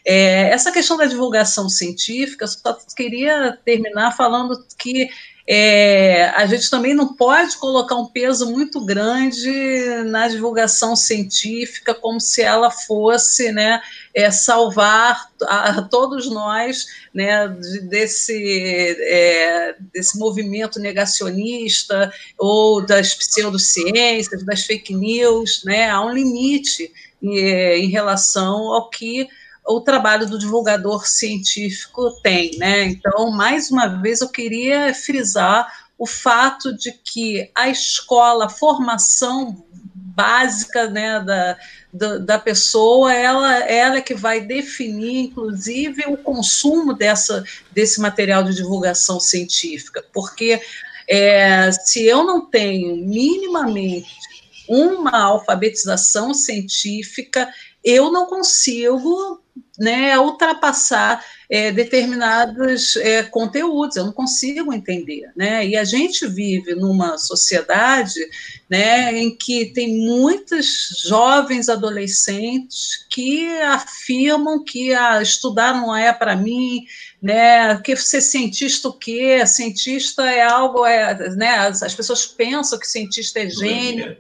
[0.06, 5.10] É, essa questão da divulgação científica, só queria terminar falando que
[5.52, 9.50] é, a gente também não pode colocar um peso muito grande
[10.06, 13.82] na divulgação científica, como se ela fosse né,
[14.14, 17.48] é, salvar a, a, todos nós né,
[17.82, 25.64] desse, é, desse movimento negacionista ou das pseudociências, das fake news.
[25.66, 26.92] Né, há um limite
[27.24, 29.28] é, em relação ao que
[29.66, 32.84] o trabalho do divulgador científico tem, né?
[32.86, 39.64] Então, mais uma vez, eu queria frisar o fato de que a escola, a formação
[40.20, 41.58] básica né, da,
[41.94, 48.44] da, da, pessoa, ela, ela é que vai definir, inclusive, o consumo dessa, desse material
[48.44, 50.62] de divulgação científica, porque
[51.08, 54.10] é, se eu não tenho minimamente
[54.68, 57.50] uma alfabetização científica,
[57.84, 59.42] eu não consigo
[59.78, 65.32] né, ultrapassar é, determinados é, conteúdos, eu não consigo entender.
[65.36, 65.66] Né?
[65.68, 68.20] E a gente vive numa sociedade
[68.70, 76.36] né, em que tem muitos jovens adolescentes que afirmam que ah, estudar não é para
[76.36, 76.86] mim,
[77.22, 79.46] né, que ser cientista o quê?
[79.46, 84.18] Cientista é algo, é, né, as, as pessoas pensam que cientista é gênio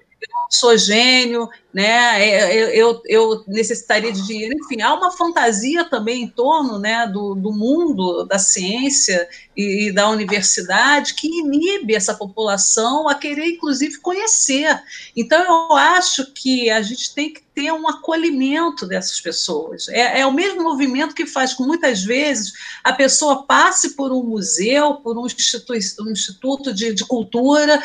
[0.49, 2.24] sou gênio, né?
[2.24, 4.55] É, eu, eu, eu, necessitaria de dinheiro.
[4.57, 9.91] Enfim, há uma fantasia também em torno né, do, do mundo da ciência e, e,
[9.91, 14.82] da universidade que inibe essa população a querer, inclusive, conhecer.
[15.15, 19.89] Então, eu acho que a gente tem que ter um acolhimento dessas pessoas.
[19.89, 22.53] É, é o mesmo movimento que faz com muitas vezes
[22.84, 27.82] a pessoa passe por um museu, por um, institu um instituto de, de cultura,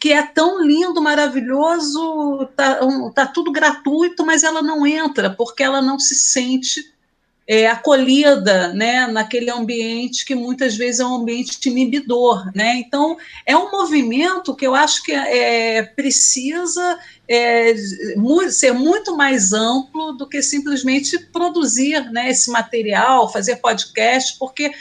[0.00, 5.62] que é tão lindo, maravilhoso, está um, tá tudo gratuito, mas ela não entra, porque
[5.62, 6.80] ela não se sente
[7.48, 12.50] é, acolhida né, naquele ambiente que muitas vezes é um ambiente inibidor.
[12.54, 12.76] Né?
[12.78, 16.98] Então, é um movimento que eu acho que é, precisa
[17.28, 17.74] é,
[18.50, 24.72] ser muito mais amplo do que simplesmente produzir né, esse material, fazer podcast, porque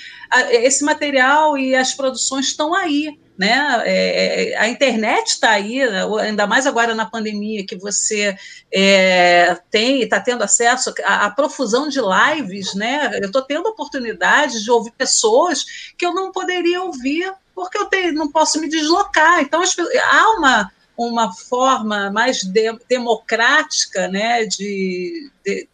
[0.49, 3.81] esse material e as produções estão aí né?
[3.85, 5.81] É, é, a internet está aí,
[6.21, 8.37] ainda mais agora na pandemia, que você
[8.71, 13.19] é, tem, está tendo acesso à, à, profusão de lives, né?
[13.21, 15.65] Eu estou tendo oportunidade de ouvir pessoas
[15.97, 19.41] que eu não poderia ouvir porque eu não posso me deslocar.
[19.41, 24.45] Então, as, há uma, uma forma mais de, democrática, né?
[24.45, 25.67] de, de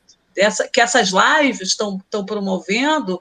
[0.72, 3.20] que essas lives estão promovendo,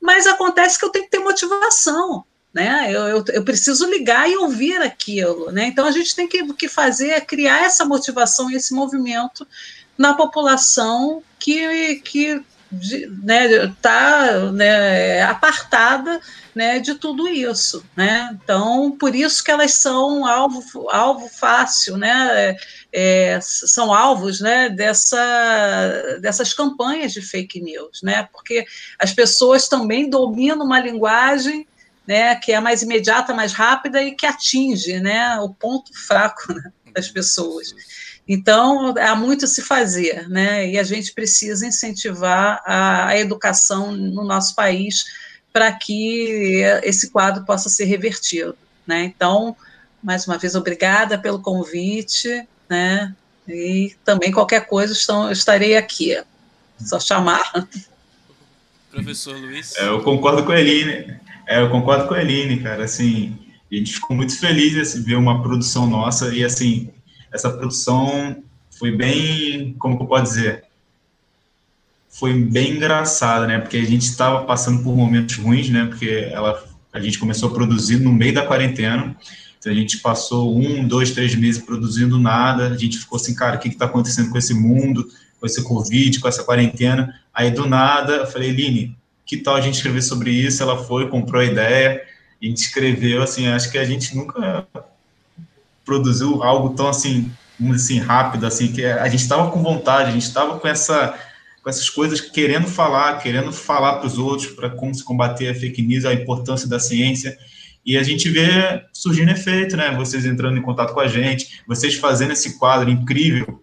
[0.00, 2.90] mas acontece que eu tenho que ter motivação né?
[2.90, 5.66] Eu, eu, eu, preciso ligar e ouvir aquilo, né?
[5.66, 9.46] Então a gente tem que, que fazer é criar essa motivação e esse movimento
[9.96, 12.42] na população que, que
[13.22, 16.20] né, tá, né, apartada
[16.54, 17.84] né, de tudo isso.
[17.96, 18.36] Né?
[18.42, 22.56] Então, por isso que elas são alvo, alvo fácil, né?
[22.92, 28.28] É, são alvos né, dessa, dessas campanhas de fake news, né?
[28.30, 28.66] porque
[28.98, 31.66] as pessoas também dominam uma linguagem
[32.06, 36.72] né, que é mais imediata, mais rápida e que atinge né, o ponto fraco né,
[36.94, 37.74] das pessoas.
[38.26, 40.68] Então, há muito a se fazer, né?
[40.68, 45.04] E a gente precisa incentivar a, a educação no nosso país
[45.52, 49.04] para que esse quadro possa ser revertido, né?
[49.04, 49.56] Então,
[50.02, 53.14] mais uma vez, obrigada pelo convite, né?
[53.46, 56.16] E também qualquer coisa estão, estarei aqui,
[56.78, 57.68] só chamar.
[58.90, 59.74] Professor Luiz.
[59.76, 61.18] É, eu concordo com a Eline.
[61.46, 62.84] É, eu concordo com a Eline, cara.
[62.84, 63.36] Assim,
[63.70, 66.90] a gente ficou muito feliz de ver uma produção nossa e assim
[67.32, 70.64] essa produção foi bem, como que eu posso dizer,
[72.10, 73.58] foi bem engraçada, né?
[73.58, 75.86] Porque a gente estava passando por momentos ruins, né?
[75.86, 76.62] Porque ela,
[76.92, 79.16] a gente começou a produzir no meio da quarentena,
[79.58, 83.56] então a gente passou um, dois, três meses produzindo nada, a gente ficou assim, cara,
[83.56, 85.08] o que está acontecendo com esse mundo,
[85.40, 87.18] com esse Covid, com essa quarentena?
[87.32, 88.96] Aí do nada, eu falei, Line,
[89.32, 90.62] que tal a gente escrever sobre isso?
[90.62, 92.02] Ela foi, comprou a ideia,
[92.40, 94.66] a gente escreveu, assim, acho que a gente nunca
[95.86, 97.32] produziu algo tão assim,
[97.74, 101.18] assim rápido, assim que a gente estava com vontade, a gente estava com essa
[101.62, 105.54] com essas coisas querendo falar, querendo falar para os outros para como se combater a
[105.54, 107.38] fake news, a importância da ciência.
[107.86, 109.94] E a gente vê surgindo efeito, né?
[109.96, 113.62] Vocês entrando em contato com a gente, vocês fazendo esse quadro incrível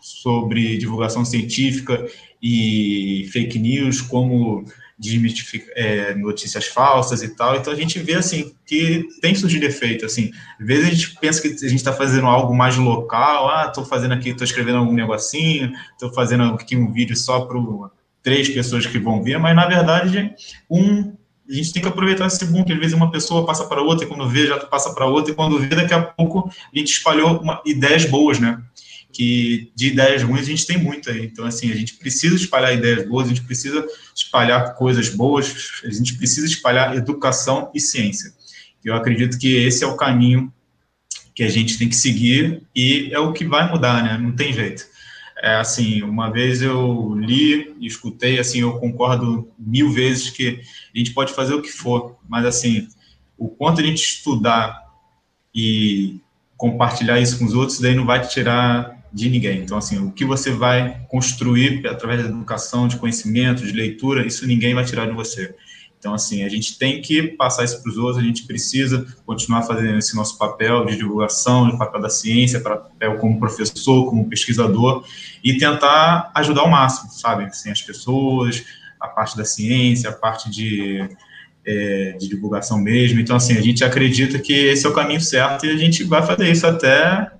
[0.00, 2.06] sobre divulgação científica
[2.40, 4.64] e fake news, como
[4.98, 7.56] desmistificar é, notícias falsas e tal.
[7.56, 10.06] Então a gente vê assim que tem surgido efeito.
[10.06, 10.30] Assim,
[10.60, 13.48] às vezes a gente pensa que a gente está fazendo algo mais local.
[13.50, 17.58] Ah, estou fazendo aqui, estou escrevendo algum negocinho, estou fazendo aqui um vídeo só para
[18.22, 20.34] três pessoas que vão ver, mas na verdade
[20.70, 21.12] um
[21.48, 24.06] a gente tem que aproveitar esse boom, que às vezes uma pessoa passa para outra,
[24.06, 26.90] e quando vê, já passa para outra, e quando vê, daqui a pouco a gente
[26.90, 28.62] espalhou uma, ideias boas, né?
[29.14, 31.24] Que de ideias ruins a gente tem muito aí.
[31.24, 35.90] Então, assim, a gente precisa espalhar ideias boas, a gente precisa espalhar coisas boas, a
[35.90, 38.34] gente precisa espalhar educação e ciência.
[38.84, 40.52] Eu acredito que esse é o caminho
[41.34, 44.18] que a gente tem que seguir e é o que vai mudar, né?
[44.18, 44.84] Não tem jeito.
[45.40, 50.60] É assim, uma vez eu li e escutei, assim, eu concordo mil vezes que
[50.94, 52.88] a gente pode fazer o que for, mas assim,
[53.36, 54.82] o quanto a gente estudar
[55.54, 56.20] e
[56.56, 59.60] compartilhar isso com os outros, daí não vai te tirar de ninguém.
[59.60, 64.44] Então, assim, o que você vai construir através da educação, de conhecimento, de leitura, isso
[64.44, 65.54] ninguém vai tirar de você.
[65.96, 69.62] Então, assim, a gente tem que passar isso para os outros, a gente precisa continuar
[69.62, 75.04] fazendo esse nosso papel de divulgação, de papel da ciência, papel como professor, como pesquisador,
[75.42, 77.44] e tentar ajudar ao máximo, sabe?
[77.44, 78.64] Assim, as pessoas,
[79.00, 81.08] a parte da ciência, a parte de,
[81.64, 83.20] é, de divulgação mesmo.
[83.20, 86.26] Então, assim, a gente acredita que esse é o caminho certo e a gente vai
[86.26, 87.30] fazer isso até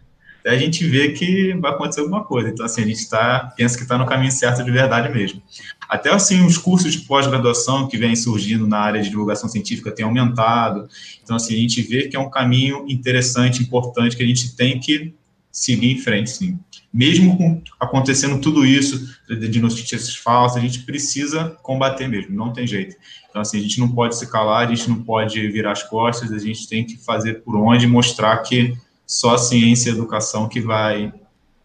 [0.46, 2.50] a gente vê que vai acontecer alguma coisa.
[2.50, 5.42] Então, assim, a gente tá, pensa que está no caminho certo de verdade mesmo.
[5.88, 10.04] Até, assim, os cursos de pós-graduação que vêm surgindo na área de divulgação científica têm
[10.04, 10.86] aumentado.
[11.22, 14.78] Então, assim, a gente vê que é um caminho interessante, importante, que a gente tem
[14.78, 15.14] que
[15.50, 16.58] seguir em frente, sim.
[16.92, 22.96] Mesmo acontecendo tudo isso de notícias falsas, a gente precisa combater mesmo, não tem jeito.
[23.30, 26.32] Então, assim, a gente não pode se calar, a gente não pode virar as costas,
[26.32, 28.76] a gente tem que fazer por onde mostrar que
[29.14, 31.14] só a ciência e a educação que vai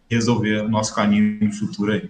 [0.08, 2.10] resolver o nosso caminho no futuro aí.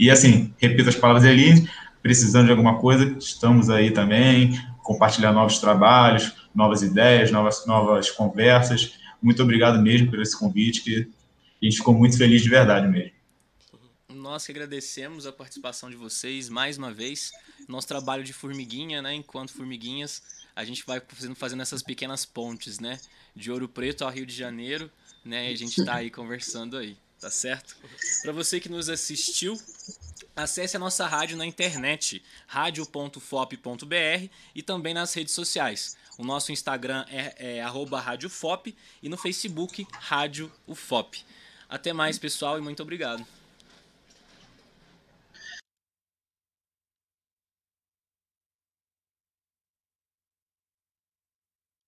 [0.00, 1.68] E assim, repito as palavras ali,
[2.02, 8.98] precisando de alguma coisa, estamos aí também, compartilhar novos trabalhos, novas ideias, novas, novas conversas.
[9.22, 11.08] Muito obrigado mesmo por esse convite, que
[11.62, 13.12] a gente ficou muito feliz de verdade mesmo.
[14.12, 17.30] Nós que agradecemos a participação de vocês mais uma vez.
[17.68, 19.14] Nosso trabalho de formiguinha, né?
[19.14, 20.20] Enquanto formiguinhas,
[20.56, 22.98] a gente vai fazendo, fazendo essas pequenas pontes, né?
[23.34, 24.90] De Ouro Preto ao Rio de Janeiro,
[25.24, 25.50] né?
[25.50, 27.76] E a gente tá aí conversando aí, tá certo?
[28.22, 29.60] Para você que nos assistiu,
[30.36, 35.96] acesse a nossa rádio na internet, radio.fop.br e também nas redes sociais.
[36.16, 41.24] O nosso Instagram é, é radiofop e no Facebook Rádio UFOP.
[41.68, 43.26] Até mais, pessoal, e muito obrigado.